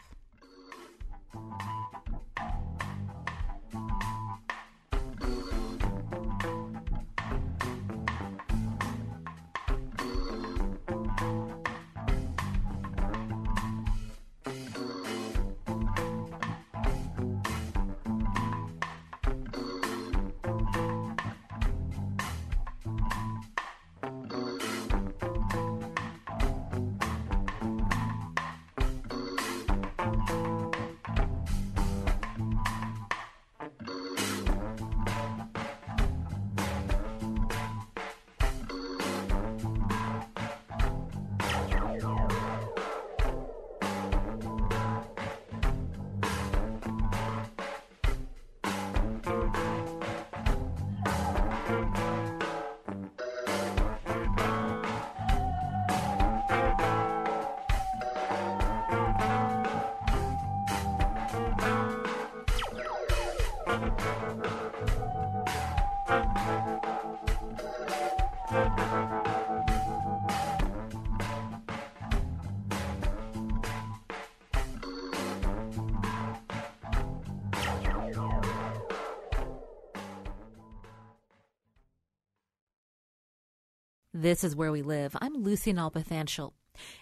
[84.21, 85.17] This is where we live.
[85.19, 86.51] I'm Lucy Nalpathanchel.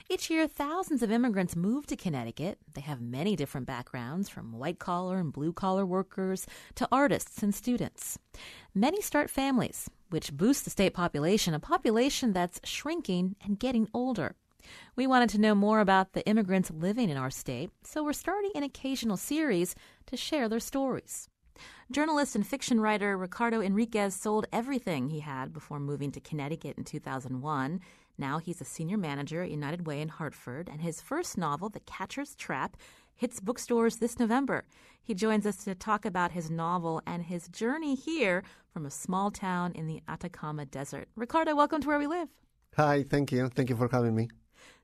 [0.10, 2.60] Each year, thousands of immigrants move to Connecticut.
[2.74, 7.54] They have many different backgrounds, from white collar and blue collar workers to artists and
[7.54, 8.18] students.
[8.74, 14.38] Many start families, which boosts the state population, a population that's shrinking and getting older.
[14.96, 18.52] We wanted to know more about the immigrants living in our state, so we're starting
[18.56, 21.28] an occasional series to share their stories.
[21.92, 26.84] Journalist and fiction writer Ricardo Enriquez sold everything he had before moving to Connecticut in
[26.84, 27.80] 2001.
[28.18, 31.80] Now he's a senior manager at United Way in Hartford, and his first novel, The
[31.82, 32.78] Catcher's Trap,
[33.16, 34.66] hits bookstores this November.
[35.02, 38.44] He joins us to talk about his novel and his journey here
[38.74, 41.08] from a small town in the Atacama Desert.
[41.16, 42.30] Ricardo, welcome to Where We Live.
[42.76, 43.50] Hi, thank you.
[43.50, 44.30] Thank you for having me.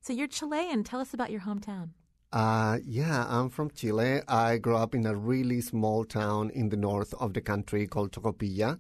[0.01, 0.83] So you're Chilean.
[0.83, 1.89] Tell us about your hometown.
[2.36, 4.19] Uh, yeah, I'm from Chile.
[4.28, 8.12] I grew up in a really small town in the north of the country called
[8.12, 8.78] Tocopilla,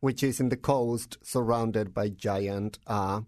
[0.00, 3.20] which is in the coast surrounded by giant uh,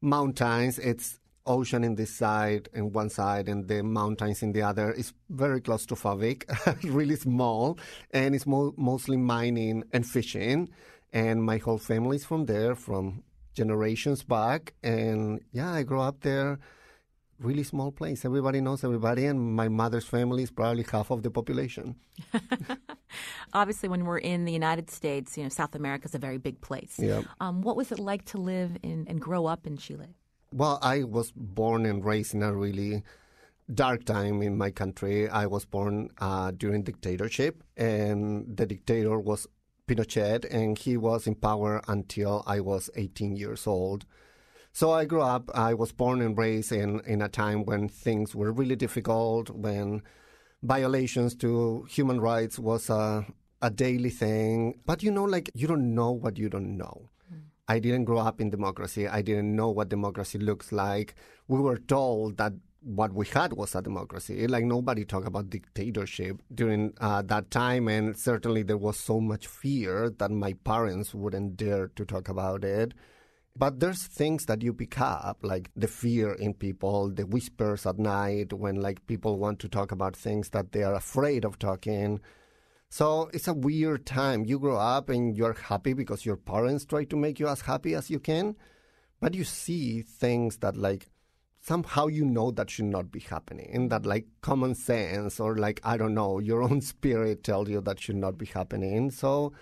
[0.00, 0.78] mountains.
[0.78, 4.92] It's ocean in this side and one side and the mountains in the other.
[4.92, 7.76] It's very close to claustrophobic, really small,
[8.12, 10.70] and it's mo- mostly mining and fishing.
[11.12, 14.74] and my whole family's from there, from generations back.
[14.84, 16.60] And yeah, I grew up there.
[17.40, 18.24] Really small place.
[18.24, 21.94] Everybody knows everybody, and my mother's family is probably half of the population.
[23.52, 26.60] Obviously, when we're in the United States, you know, South America is a very big
[26.60, 26.96] place.
[26.98, 27.22] Yeah.
[27.40, 30.16] Um, what was it like to live in and grow up in Chile?
[30.52, 33.04] Well, I was born and raised in a really
[33.72, 35.28] dark time in my country.
[35.28, 39.46] I was born uh, during dictatorship, and the dictator was
[39.86, 44.04] Pinochet, and he was in power until I was 18 years old.
[44.72, 48.34] So I grew up, I was born and raised in, in a time when things
[48.34, 50.02] were really difficult, when
[50.62, 53.26] violations to human rights was a,
[53.60, 54.80] a daily thing.
[54.86, 57.10] But you know, like, you don't know what you don't know.
[57.70, 59.06] I didn't grow up in democracy.
[59.06, 61.14] I didn't know what democracy looks like.
[61.48, 64.46] We were told that what we had was a democracy.
[64.46, 69.46] Like nobody talked about dictatorship during uh, that time, and certainly there was so much
[69.46, 72.94] fear that my parents wouldn't dare to talk about it.
[73.58, 77.98] But there's things that you pick up, like the fear in people, the whispers at
[77.98, 82.20] night when like people want to talk about things that they are afraid of talking.
[82.88, 84.44] So it's a weird time.
[84.44, 87.96] You grow up and you're happy because your parents try to make you as happy
[87.96, 88.54] as you can,
[89.20, 91.08] but you see things that like
[91.60, 95.80] somehow you know that should not be happening and that like common sense or like
[95.82, 99.10] I don't know, your own spirit tells you that should not be happening.
[99.10, 99.52] So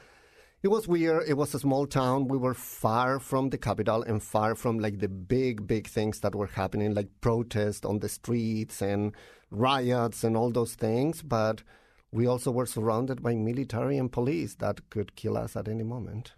[0.67, 1.29] it was weird.
[1.29, 2.27] It was a small town.
[2.27, 6.35] We were far from the capital and far from like the big, big things that
[6.35, 9.13] were happening, like protests on the streets and
[9.53, 11.23] riots and all those things.
[11.23, 11.63] But
[12.11, 16.33] we also were surrounded by military and police that could kill us at any moment.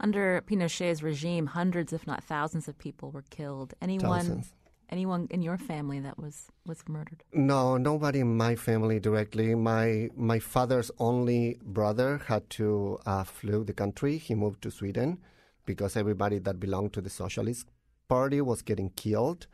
[0.00, 3.74] Under Pinochet's regime, hundreds, if not thousands, of people were killed.
[3.80, 4.52] Anyone, Thousands.
[4.90, 7.22] Anyone in your family that was was murdered?
[7.32, 9.54] No, nobody in my family directly.
[9.54, 14.18] My my father's only brother had to uh, flee the country.
[14.18, 15.18] He moved to Sweden
[15.66, 17.66] because everybody that belonged to the Socialist
[18.08, 19.46] Party was getting killed,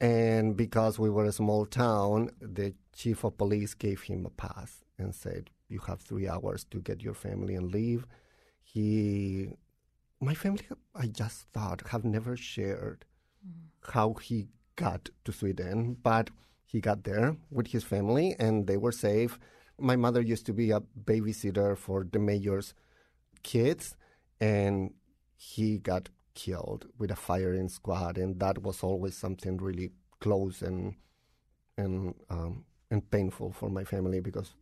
[0.00, 4.84] and because we were a small town, the chief of police gave him a pass
[4.98, 8.06] and said, "You have three hours to get your family and leave."
[8.62, 9.48] He,
[10.20, 13.04] my family, I just thought have never shared
[13.92, 16.30] how he got to Sweden, but
[16.64, 19.38] he got there with his family and they were safe.
[19.78, 22.74] My mother used to be a babysitter for the mayor's
[23.42, 23.96] kids,
[24.40, 24.94] and
[25.36, 30.94] he got killed with a firing squad, and that was always something really close and
[31.76, 34.54] and um, and painful for my family because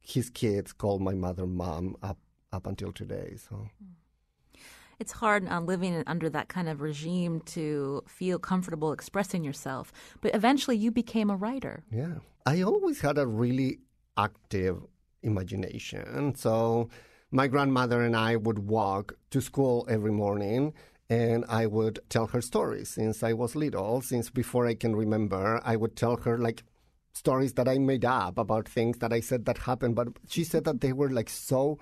[0.00, 2.18] his kids called my mother mom up
[2.52, 3.36] up until today.
[3.36, 3.68] So.
[5.02, 9.92] It's hard on living under that kind of regime to feel comfortable expressing yourself.
[10.20, 11.82] But eventually, you became a writer.
[11.90, 12.18] Yeah.
[12.46, 13.80] I always had a really
[14.16, 14.76] active
[15.24, 16.36] imagination.
[16.36, 16.88] So
[17.32, 20.72] my grandmother and I would walk to school every morning
[21.10, 25.60] and I would tell her stories since I was little, since before I can remember.
[25.64, 26.62] I would tell her like
[27.12, 30.62] stories that I made up about things that I said that happened, but she said
[30.66, 31.80] that they were like so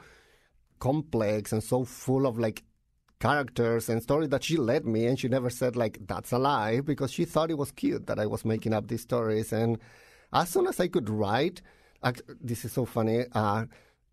[0.78, 2.64] complex and so full of like
[3.20, 6.80] characters and stories that she led me and she never said like that's a lie
[6.80, 9.52] because she thought it was cute that I was making up these stories.
[9.52, 9.78] And
[10.32, 11.60] as soon as I could write
[12.02, 13.66] act- this is so funny uh,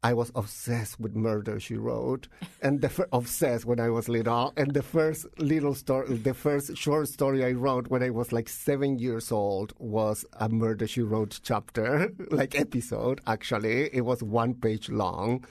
[0.04, 2.28] I was obsessed with murder she wrote.
[2.62, 4.54] And the fir- obsessed when I was little.
[4.56, 8.50] And the first little story the first short story I wrote when I was like
[8.50, 13.89] 7 years old was a murder she wrote chapter like episode actually.
[13.93, 15.46] It was one page long.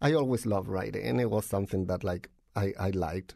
[0.00, 1.20] I always loved writing.
[1.20, 3.34] It was something that like I, I liked.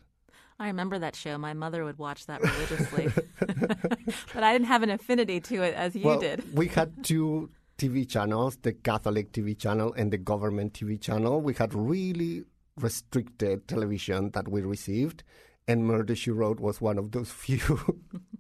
[0.59, 1.37] I remember that show.
[1.37, 3.09] My mother would watch that religiously.
[3.39, 6.57] but I didn't have an affinity to it as you well, did.
[6.57, 11.41] we had two TV channels the Catholic TV channel and the government TV channel.
[11.43, 12.45] We had really
[12.79, 15.23] restricted television that we received.
[15.69, 17.61] And Murder She Wrote was one of those few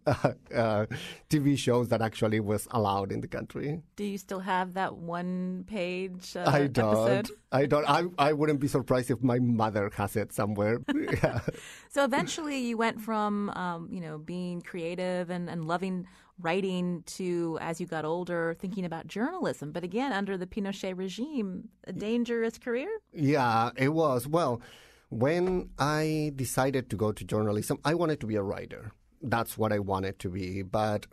[0.07, 0.87] uh, uh,
[1.29, 3.83] TV shows that actually was allowed in the country.
[3.97, 7.09] Do you still have that one page uh, I don't.
[7.09, 7.37] episode?
[7.51, 7.89] I don't.
[7.89, 10.79] I, I wouldn't be surprised if my mother has it somewhere.
[10.95, 11.41] yeah.
[11.89, 16.07] So eventually, you went from um, you know being creative and, and loving
[16.41, 19.73] writing to, as you got older, thinking about journalism.
[19.73, 22.89] But again, under the Pinochet regime, a dangerous career.
[23.13, 24.27] Yeah, it was.
[24.27, 24.61] Well,
[25.09, 28.93] when I decided to go to journalism, I wanted to be a writer.
[29.23, 30.63] That's what I wanted to be.
[30.63, 31.07] But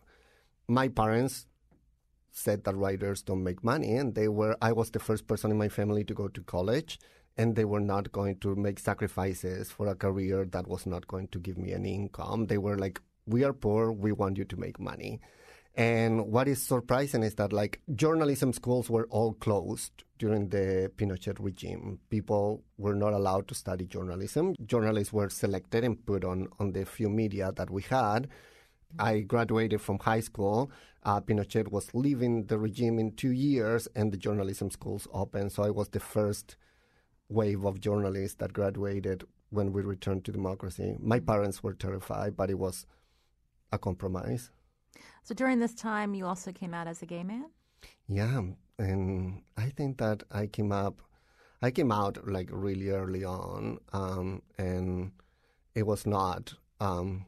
[0.67, 1.45] my parents
[2.31, 4.57] said that writers don't make money, and they were.
[4.61, 6.99] I was the first person in my family to go to college,
[7.37, 11.27] and they were not going to make sacrifices for a career that was not going
[11.29, 12.47] to give me any income.
[12.47, 13.91] They were like, "We are poor.
[13.91, 15.21] We want you to make money."
[15.75, 21.37] And what is surprising is that like journalism schools were all closed during the Pinochet
[21.39, 21.99] regime.
[22.09, 24.53] People were not allowed to study journalism.
[24.65, 28.27] Journalists were selected and put on, on the few media that we had.
[28.99, 30.71] I graduated from high school.
[31.01, 35.51] Uh, Pinochet was leaving the regime in two years, and the journalism schools opened.
[35.51, 36.55] So I was the first
[37.29, 40.95] wave of journalists that graduated when we returned to democracy.
[40.99, 42.85] My parents were terrified, but it was
[43.71, 44.51] a compromise.
[45.23, 47.45] So during this time, you also came out as a gay man?
[48.07, 48.41] Yeah,
[48.77, 51.01] and I think that I came up,
[51.61, 55.11] I came out like really early on, um, and
[55.75, 57.25] it was not, um,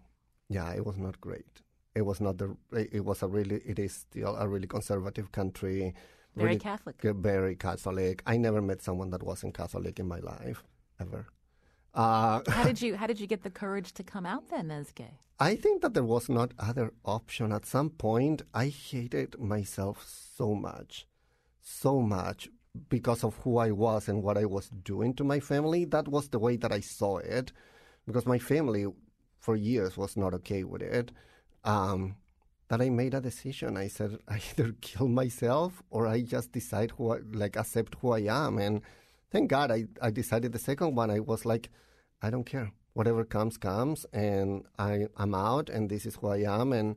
[0.50, 1.62] yeah, it was not great.
[1.96, 2.58] It was not the.
[2.74, 3.62] It was a really.
[3.66, 5.94] It is still a really conservative country.
[6.36, 7.02] Very really, Catholic.
[7.02, 8.22] Very Catholic.
[8.28, 10.66] I never met someone that wasn't Catholic in my life
[11.00, 11.28] ever.
[11.96, 14.92] Uh, how did you How did you get the courage to come out then as
[14.92, 15.20] gay?
[15.40, 17.52] I think that there was not other option.
[17.52, 21.08] At some point, I hated myself so much,
[21.62, 22.50] so much
[22.90, 25.86] because of who I was and what I was doing to my family.
[25.86, 27.52] That was the way that I saw it,
[28.06, 28.86] because my family,
[29.40, 31.12] for years, was not okay with it.
[31.64, 32.16] Um,
[32.68, 33.78] that I made a decision.
[33.78, 38.12] I said I either kill myself or I just decide who, I, like, accept who
[38.12, 38.58] I am.
[38.58, 38.82] And
[39.36, 41.12] thank God I, I decided the second one.
[41.12, 41.70] I was like,
[42.22, 42.72] I don't care.
[42.94, 44.06] Whatever comes, comes.
[44.14, 46.72] And I, I'm out, and this is who I am.
[46.72, 46.96] And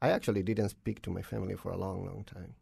[0.00, 2.54] I actually didn't speak to my family for a long, long time.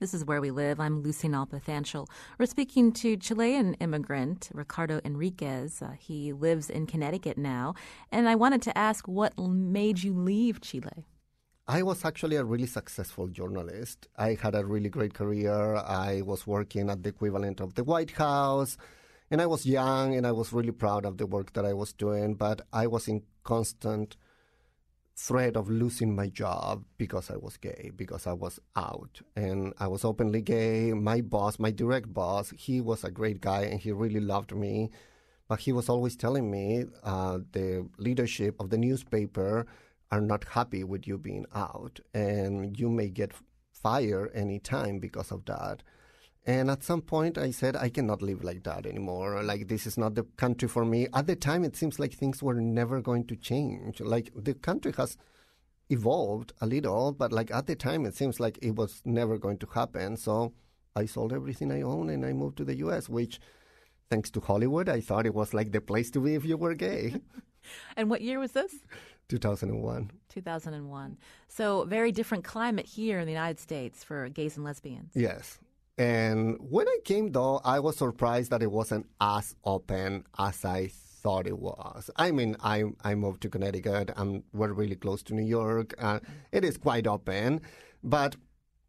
[0.00, 0.80] This is Where We Live.
[0.80, 2.08] I'm Lucy Nalpathanchel.
[2.38, 5.82] We're speaking to Chilean immigrant Ricardo Enriquez.
[5.82, 7.74] Uh, he lives in Connecticut now.
[8.10, 11.04] And I wanted to ask what made you leave Chile?
[11.70, 14.08] I was actually a really successful journalist.
[14.16, 15.76] I had a really great career.
[15.76, 18.78] I was working at the equivalent of the White House.
[19.30, 21.92] And I was young and I was really proud of the work that I was
[21.92, 24.16] doing, but I was in constant
[25.14, 29.20] threat of losing my job because I was gay, because I was out.
[29.36, 30.94] And I was openly gay.
[30.94, 34.90] My boss, my direct boss, he was a great guy and he really loved me.
[35.48, 39.66] But he was always telling me uh, the leadership of the newspaper
[40.10, 43.32] are not happy with you being out, and you may get
[43.72, 45.82] fired anytime because of that.
[46.46, 49.42] And at some point, I said, I cannot live like that anymore.
[49.42, 51.06] Like, this is not the country for me.
[51.12, 54.00] At the time, it seems like things were never going to change.
[54.00, 55.18] Like, the country has
[55.90, 59.58] evolved a little, but like at the time, it seems like it was never going
[59.58, 60.16] to happen.
[60.16, 60.52] So
[60.94, 63.40] I sold everything I own and I moved to the US, which,
[64.10, 66.74] thanks to Hollywood, I thought it was like the place to be if you were
[66.74, 67.16] gay.
[67.96, 68.74] and what year was this?
[69.28, 70.10] 2001.
[70.28, 71.16] 2001.
[71.48, 75.12] So, very different climate here in the United States for gays and lesbians.
[75.14, 75.58] Yes.
[75.96, 80.90] And when I came, though, I was surprised that it wasn't as open as I
[81.22, 82.10] thought it was.
[82.16, 85.94] I mean, I I moved to Connecticut, and we're really close to New York.
[85.98, 86.20] Uh,
[86.52, 87.60] it is quite open,
[88.04, 88.36] but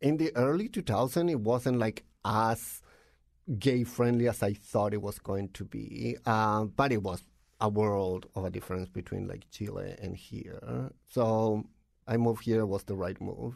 [0.01, 2.81] in the early 2000s, it wasn't like as
[3.57, 6.17] gay friendly as I thought it was going to be.
[6.25, 7.23] Uh, but it was
[7.61, 10.91] a world of a difference between like Chile and here.
[11.07, 11.65] So
[12.07, 13.55] I moved here was the right move.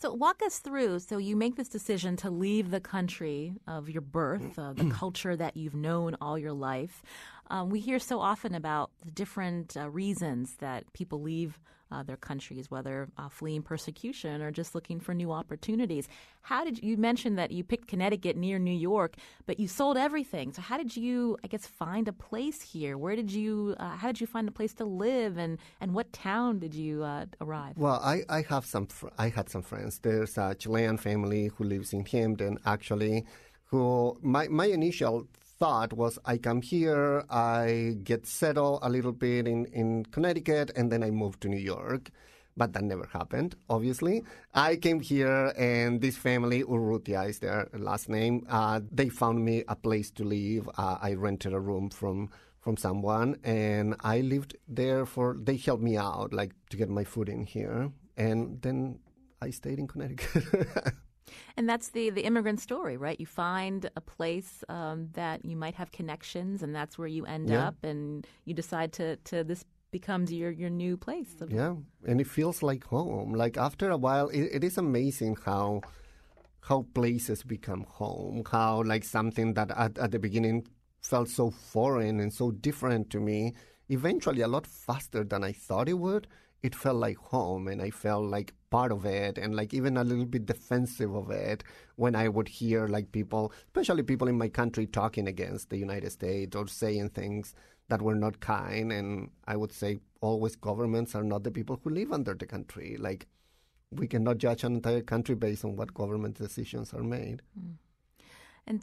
[0.00, 1.00] So walk us through.
[1.00, 5.34] So you make this decision to leave the country of your birth, uh, the culture
[5.34, 7.02] that you've known all your life.
[7.50, 11.58] Um, we hear so often about the different uh, reasons that people leave
[11.90, 16.08] uh, their countries, whether uh, fleeing persecution or just looking for new opportunities.
[16.42, 19.16] How did you, you mention that you picked Connecticut near New York,
[19.46, 20.52] but you sold everything?
[20.52, 22.96] So how did you, I guess, find a place here?
[22.98, 26.12] Where did you, uh, how did you find a place to live, and and what
[26.12, 27.76] town did you uh, arrive?
[27.76, 29.98] Well, I, I have some, fr- I had some friends.
[29.98, 33.24] There's a Chilean family who lives in Hamden, actually.
[33.70, 35.26] Who my my initial
[35.58, 40.90] thought was I come here, I get settled a little bit in, in Connecticut, and
[40.90, 42.10] then I move to New York.
[42.56, 44.24] But that never happened, obviously.
[44.52, 49.62] I came here, and this family, Urrutia is their last name, uh, they found me
[49.68, 50.68] a place to live.
[50.76, 52.30] Uh, I rented a room from
[52.60, 57.04] from someone, and I lived there for, they helped me out, like to get my
[57.04, 57.90] food in here.
[58.16, 58.98] And then
[59.40, 60.44] I stayed in Connecticut.
[61.56, 63.18] And that's the the immigrant story, right?
[63.18, 67.50] You find a place um, that you might have connections, and that's where you end
[67.50, 67.68] Yeah.
[67.68, 71.34] up, and you decide to to this becomes your your new place.
[71.48, 71.74] Yeah,
[72.06, 73.32] and it feels like home.
[73.32, 75.82] Like after a while, it, it is amazing how
[76.60, 78.42] how places become home.
[78.50, 80.66] How like something that at, at the beginning
[81.00, 83.54] felt so foreign and so different to me,
[83.88, 86.26] eventually a lot faster than I thought it would.
[86.62, 90.04] It felt like home, and I felt like part of it, and like even a
[90.04, 91.62] little bit defensive of it
[91.96, 96.10] when I would hear like people, especially people in my country, talking against the United
[96.10, 97.54] States or saying things
[97.88, 98.92] that were not kind.
[98.92, 102.96] And I would say always governments are not the people who live under the country.
[102.98, 103.26] Like
[103.90, 107.42] we cannot judge an entire country based on what government decisions are made.
[107.58, 107.74] Mm.
[108.66, 108.82] And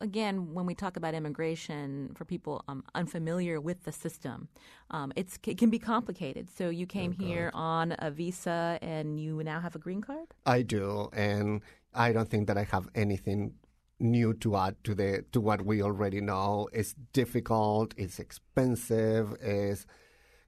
[0.00, 4.48] again, when we talk about immigration for people um, unfamiliar with the system,
[4.90, 6.48] um, it can be complicated.
[6.50, 10.28] So you came oh, here on a visa and you now have a green card?
[10.46, 11.08] I do.
[11.12, 11.62] And
[11.94, 13.54] I don't think that I have anything
[14.00, 16.68] new to add to the to what we already know.
[16.72, 19.86] It's difficult, it's expensive, it's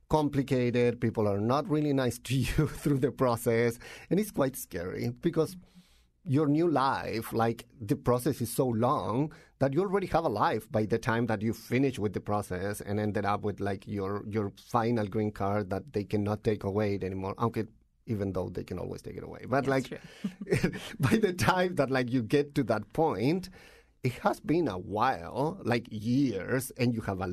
[0.08, 1.00] complicated.
[1.00, 3.78] People are not really nice to you through the process,
[4.08, 5.56] and it's quite scary because
[6.24, 10.70] your new life, like the process is so long that you already have a life
[10.70, 14.24] by the time that you finish with the process and ended up with like your
[14.26, 17.34] your final green card that they cannot take away it anymore.
[17.38, 17.64] Okay,
[18.06, 19.44] even though they can always take it away.
[19.48, 19.88] But like
[21.00, 23.48] by the time that like you get to that point,
[24.02, 27.32] it has been a while, like years, and you have a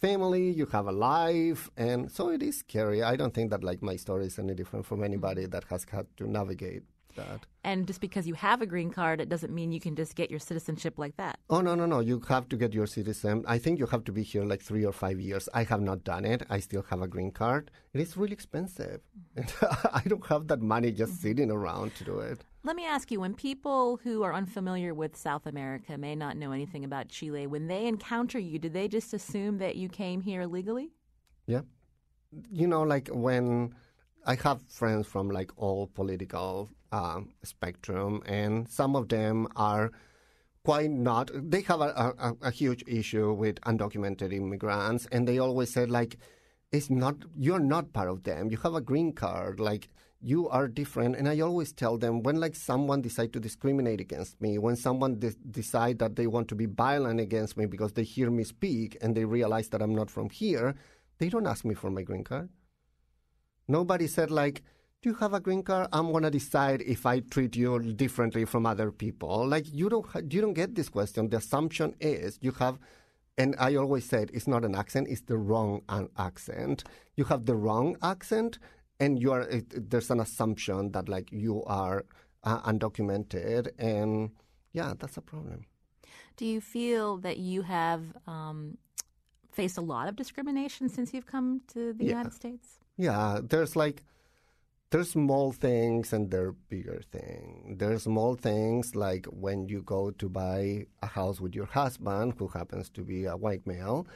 [0.00, 3.02] family, you have a life, and so it is scary.
[3.02, 5.50] I don't think that like my story is any different from anybody mm-hmm.
[5.50, 6.82] that has had to navigate
[7.16, 7.46] that.
[7.62, 10.30] And just because you have a green card, it doesn't mean you can just get
[10.30, 11.38] your citizenship like that.
[11.48, 12.00] Oh, no, no, no.
[12.00, 13.44] You have to get your citizen.
[13.46, 15.48] I think you have to be here like three or five years.
[15.54, 16.42] I have not done it.
[16.50, 17.70] I still have a green card.
[17.92, 19.00] It is really expensive.
[19.36, 19.88] Mm-hmm.
[19.96, 21.22] I don't have that money just mm-hmm.
[21.22, 22.44] sitting around to do it.
[22.64, 26.52] Let me ask you when people who are unfamiliar with South America may not know
[26.52, 30.46] anything about Chile, when they encounter you, do they just assume that you came here
[30.46, 30.90] legally?
[31.46, 31.60] Yeah.
[32.50, 33.74] You know, like when
[34.26, 39.90] I have friends from like all political uh, spectrum, and some of them are
[40.64, 41.30] quite not.
[41.34, 41.90] They have a,
[42.26, 46.12] a, a, huge issue with undocumented immigrants, and they always said like,
[46.70, 48.50] "It's not you're not part of them.
[48.50, 49.58] You have a green card.
[49.58, 49.88] Like
[50.20, 54.40] you are different." And I always tell them when like someone decide to discriminate against
[54.40, 58.04] me, when someone de- decide that they want to be violent against me because they
[58.04, 60.76] hear me speak and they realize that I'm not from here,
[61.18, 62.50] they don't ask me for my green card.
[63.66, 64.62] Nobody said like
[65.04, 65.86] do you have a green card?
[65.92, 69.46] I'm gonna decide if I treat you differently from other people.
[69.46, 71.28] Like you don't you don't get this question.
[71.28, 72.78] The assumption is you have,
[73.36, 75.82] and I always said it's not an accent; it's the wrong
[76.16, 76.84] accent.
[77.16, 78.58] You have the wrong accent,
[78.98, 82.06] and you are it, there's an assumption that like you are
[82.42, 84.30] uh, undocumented, and
[84.72, 85.66] yeah, that's a problem.
[86.38, 88.78] Do you feel that you have um,
[89.52, 92.10] faced a lot of discrimination since you've come to the yeah.
[92.12, 92.78] United States?
[92.96, 94.02] Yeah, there's like
[94.90, 97.78] there's small things and there are bigger things.
[97.78, 102.48] There's small things like when you go to buy a house with your husband, who
[102.48, 104.06] happens to be a white male,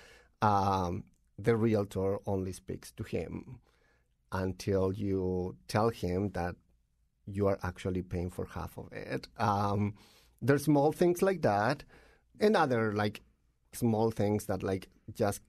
[0.41, 1.05] um,
[1.39, 3.59] the realtor only speaks to him
[4.31, 6.55] until you tell him that
[7.27, 9.29] you are actually paying for half of it.
[9.39, 9.95] Um,
[10.41, 11.85] there's small things like that,
[12.41, 13.21] and other like
[13.73, 15.43] small things that like just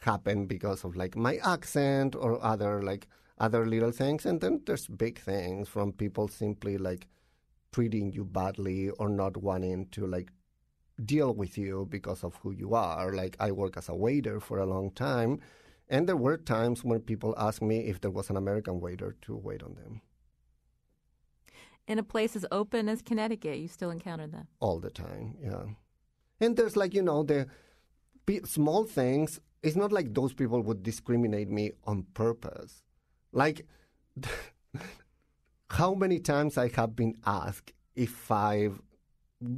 [0.00, 3.08] happen because of like my accent or other like
[3.38, 4.26] other little things.
[4.26, 7.08] And then there's big things from people simply like
[7.72, 10.30] treating you badly or not wanting to like
[11.04, 13.12] deal with you because of who you are.
[13.12, 15.40] Like I work as a waiter for a long time.
[15.88, 19.36] And there were times when people asked me if there was an American waiter to
[19.36, 20.00] wait on them.
[21.86, 24.46] In a place as open as Connecticut, you still encounter that?
[24.60, 25.64] All the time, yeah.
[26.40, 27.46] And there's like, you know, the
[28.44, 29.40] small things.
[29.62, 32.83] It's not like those people would discriminate me on purpose.
[33.34, 33.66] Like,
[35.70, 38.80] how many times I have been asked if I've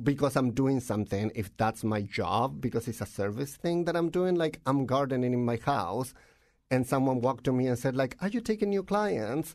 [0.02, 4.10] because I'm doing something, if that's my job, because it's a service thing that I'm
[4.10, 6.12] doing, like I'm gardening in my house,
[6.70, 9.54] and someone walked to me and said, like, "Are you taking new clients?"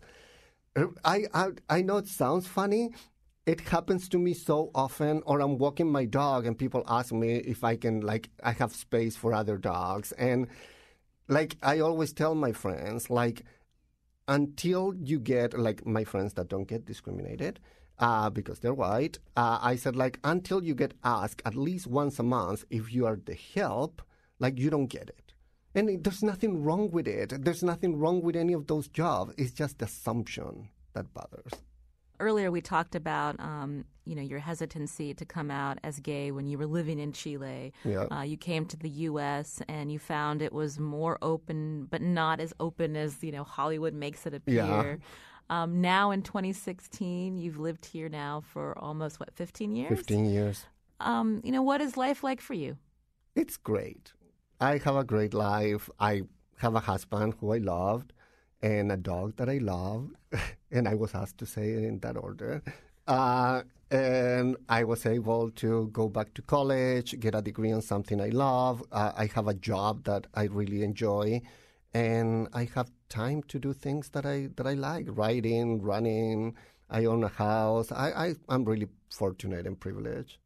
[0.75, 2.91] Uh, I I, I know it sounds funny.
[3.45, 7.37] It happens to me so often, or I'm walking my dog and people ask me
[7.37, 10.47] if I can, like, I have space for other dogs, and
[11.27, 13.43] like I always tell my friends, like
[14.27, 17.59] until you get like my friends that don't get discriminated
[17.99, 19.19] uh, because they're white.
[19.35, 23.05] Uh, I said like until you get asked at least once a month if you
[23.05, 24.01] are the help,
[24.39, 25.33] like you don't get it.
[25.73, 27.43] And it, there's nothing wrong with it.
[27.43, 29.33] There's nothing wrong with any of those jobs.
[29.37, 31.53] It's just the assumption that bothers
[32.21, 36.47] earlier we talked about um, you know your hesitancy to come out as gay when
[36.47, 37.73] you were living in Chile.
[37.83, 38.05] Yeah.
[38.11, 39.61] Uh, you came to the U.S.
[39.67, 43.93] and you found it was more open, but not as open as you know Hollywood
[43.93, 44.55] makes it appear.
[44.55, 44.95] Yeah.
[45.49, 49.89] Um, now in 2016, you've lived here now for almost what 15 years.
[49.89, 50.65] 15 years.
[51.01, 52.77] Um, you know what is life like for you?
[53.35, 54.13] It's great.
[54.61, 55.89] I have a great life.
[55.99, 56.21] I
[56.59, 58.13] have a husband who I loved
[58.61, 60.09] and a dog that I love,
[60.71, 62.61] and I was asked to say in that order.
[63.07, 68.21] Uh, and I was able to go back to college, get a degree in something
[68.21, 68.83] I love.
[68.91, 71.41] Uh, I have a job that I really enjoy,
[71.93, 76.55] and I have time to do things that I that I like: writing, running.
[76.89, 77.91] I own a house.
[77.91, 80.37] I, I I'm really fortunate and privileged.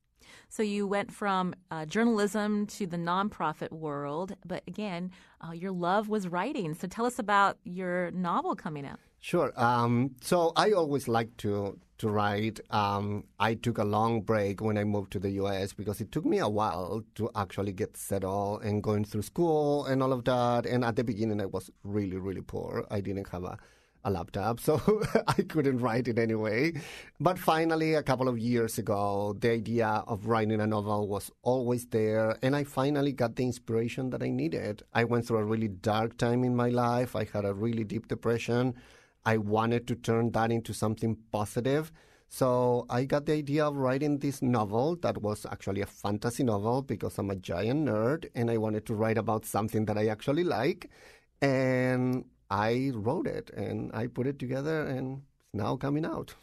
[0.56, 5.12] So you went from uh, journalism to the nonprofit world, but again,
[5.46, 6.74] uh, your love was writing.
[6.76, 9.00] So tell us about your novel coming out.
[9.20, 9.52] Sure.
[9.58, 12.62] Um, so I always like to to write.
[12.70, 15.74] Um, I took a long break when I moved to the U.S.
[15.74, 20.02] because it took me a while to actually get settled and going through school and
[20.02, 20.66] all of that.
[20.66, 22.86] And at the beginning, I was really, really poor.
[22.90, 23.58] I didn't have a
[24.06, 24.80] a laptop, so
[25.28, 26.74] I couldn't write it anyway.
[27.20, 31.88] But finally, a couple of years ago, the idea of writing a novel was always
[31.88, 34.84] there, and I finally got the inspiration that I needed.
[34.94, 37.16] I went through a really dark time in my life.
[37.16, 38.76] I had a really deep depression.
[39.26, 41.92] I wanted to turn that into something positive.
[42.28, 46.82] So I got the idea of writing this novel that was actually a fantasy novel
[46.82, 50.44] because I'm a giant nerd and I wanted to write about something that I actually
[50.44, 50.90] like.
[51.42, 56.36] And I wrote it and I put it together and it's now coming out.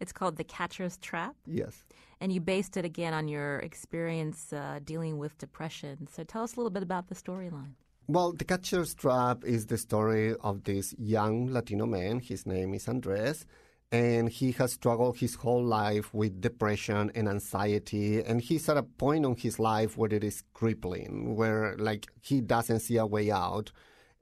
[0.00, 1.34] It's called The Catcher's Trap.
[1.46, 1.84] Yes.
[2.20, 6.08] And you based it again on your experience uh, dealing with depression.
[6.12, 7.74] So tell us a little bit about the storyline.
[8.06, 12.20] Well, The Catcher's Trap is the story of this young Latino man.
[12.20, 13.44] His name is Andres.
[13.90, 18.22] And he has struggled his whole life with depression and anxiety.
[18.22, 22.40] And he's at a point in his life where it is crippling, where like he
[22.40, 23.72] doesn't see a way out.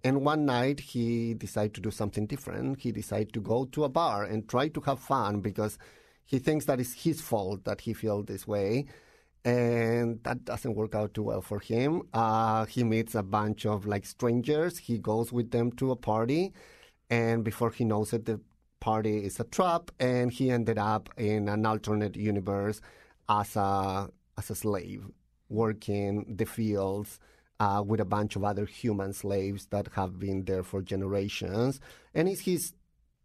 [0.06, 2.80] And one night he decided to do something different.
[2.80, 5.78] He decided to go to a bar and try to have fun because
[6.24, 8.86] he thinks that it's his fault that he feels this way.
[9.44, 12.02] And that doesn't work out too well for him.
[12.14, 14.78] Uh, he meets a bunch of like strangers.
[14.78, 16.52] He goes with them to a party.
[17.10, 18.38] And before he knows it, the
[18.78, 19.90] party is a trap.
[19.98, 22.80] And he ended up in an alternate universe
[23.28, 25.04] as a, as a slave,
[25.48, 27.18] working the fields
[27.60, 31.80] uh, with a bunch of other human slaves that have been there for generations.
[32.14, 32.72] And it's his,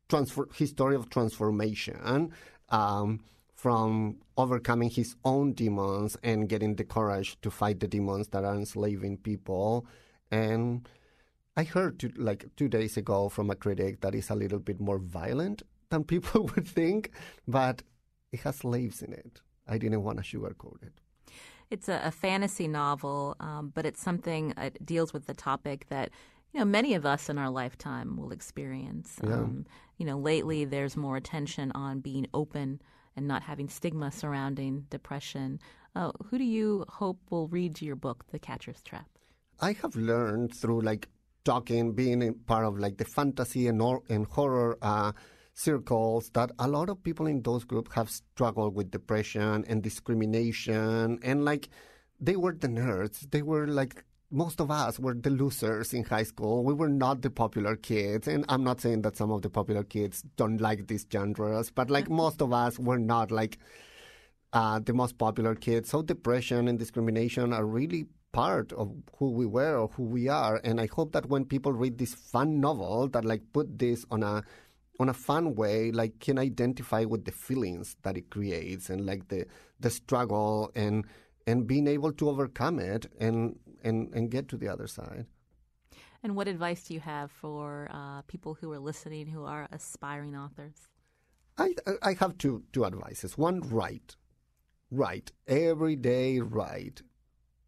[0.09, 2.32] transfer, his story of transformation
[2.69, 3.21] um,
[3.55, 8.55] from overcoming his own demons and getting the courage to fight the demons that are
[8.55, 9.86] enslaving people.
[10.32, 10.88] And
[11.55, 14.79] I heard two, like two days ago from a critic that is a little bit
[14.79, 17.11] more violent than people would think,
[17.47, 17.84] but
[18.32, 19.41] it has slaves in it.
[19.67, 21.01] I didn't want to sugarcoat it.
[21.72, 25.88] It's a, a fantasy novel, um, but it's something uh, it deals with the topic
[25.89, 26.09] that
[26.53, 29.17] you know many of us in our lifetime will experience.
[29.24, 29.34] Yeah.
[29.36, 29.65] Um,
[29.97, 32.82] you know, lately there's more attention on being open
[33.15, 35.59] and not having stigma surrounding depression.
[35.95, 39.07] Uh, who do you hope will read your book, The Catcher's Trap?
[39.59, 41.07] I have learned through like
[41.43, 45.11] talking, being part of like the fantasy and, or, and horror uh,
[45.54, 51.20] circles that a lot of people in those groups have struggled with depression and discrimination
[51.24, 51.70] and like
[52.20, 53.30] they were the nerds.
[53.32, 56.64] They were like most of us were the losers in high school.
[56.64, 58.28] We were not the popular kids.
[58.28, 61.89] And i'm not saying that some of the popular kids don't like these genres but
[61.89, 63.58] like most of us were not like
[64.54, 65.89] uh, the most popular kids.
[65.89, 70.62] So depression and discrimination are really part of who we were or who we are.
[70.64, 74.24] And i hope that when people read this fun novel that like put this on
[74.24, 74.43] a
[75.02, 79.28] on a fun way, like can identify with the feelings that it creates and like
[79.30, 79.47] the
[79.80, 81.06] the struggle and
[81.47, 85.26] and being able to overcome it and and and get to the other side.
[86.24, 90.36] And what advice do you have for uh, people who are listening who are aspiring
[90.36, 90.76] authors?
[91.58, 91.74] I
[92.04, 93.38] I have two two advices.
[93.38, 94.16] One, write,
[94.91, 96.39] write every day.
[96.39, 97.02] Write,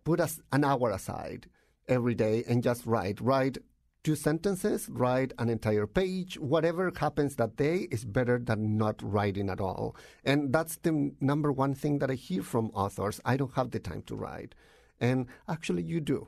[0.04, 1.48] put us an hour aside
[1.88, 3.20] every day and just write.
[3.20, 3.58] Write
[4.04, 6.38] two sentences, write an entire page.
[6.38, 9.96] Whatever happens that day is better than not writing at all.
[10.26, 13.22] And that's the number one thing that I hear from authors.
[13.24, 14.56] I don't have the time to write.
[15.00, 16.28] And actually, you do.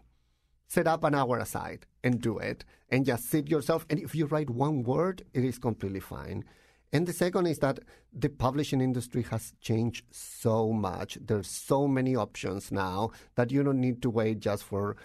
[0.68, 3.86] Set up an hour aside and do it, and just sit yourself.
[3.90, 6.44] And if you write one word, it is completely fine.
[6.92, 7.80] And the second is that
[8.14, 11.18] the publishing industry has changed so much.
[11.22, 14.96] There's so many options now that you don't need to wait just for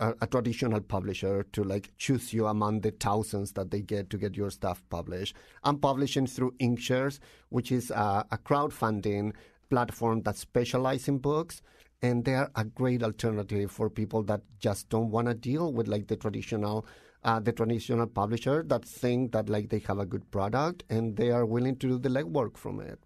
[0.00, 4.18] a, a, traditional publisher to like choose you among the thousands that they get to
[4.18, 5.36] get your stuff published.
[5.62, 7.20] I'm publishing through Inkshares,
[7.50, 9.34] which is a, a crowdfunding
[9.68, 11.62] platform that specializes in books.
[12.02, 16.08] And they're a great alternative for people that just don't want to deal with like
[16.08, 16.86] the traditional
[17.22, 21.30] uh, the traditional publisher that think that like they have a good product and they
[21.30, 22.98] are willing to do the legwork from it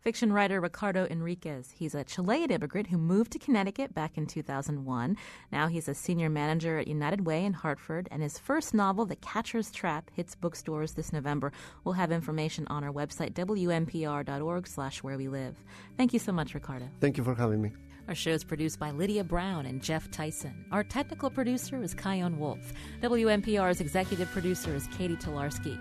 [0.00, 1.70] fiction writer Ricardo Enriquez.
[1.72, 5.16] He's a Chilean immigrant who moved to Connecticut back in 2001.
[5.52, 9.16] Now he's a senior manager at United Way in Hartford, and his first novel, The
[9.16, 11.52] Catcher's Trap, hits bookstores this November.
[11.84, 15.62] We'll have information on our website, wnpr.org slash where we live.
[15.96, 16.88] Thank you so much, Ricardo.
[17.00, 17.72] Thank you for having me.
[18.08, 20.64] Our show is produced by Lydia Brown and Jeff Tyson.
[20.72, 22.72] Our technical producer is Chion Wolf.
[23.02, 25.78] WNPR's executive producer is Catie Talarski.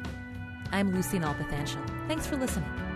[0.71, 2.07] I'm Lucy Nalpathanchel.
[2.07, 2.88] Thanks for listening.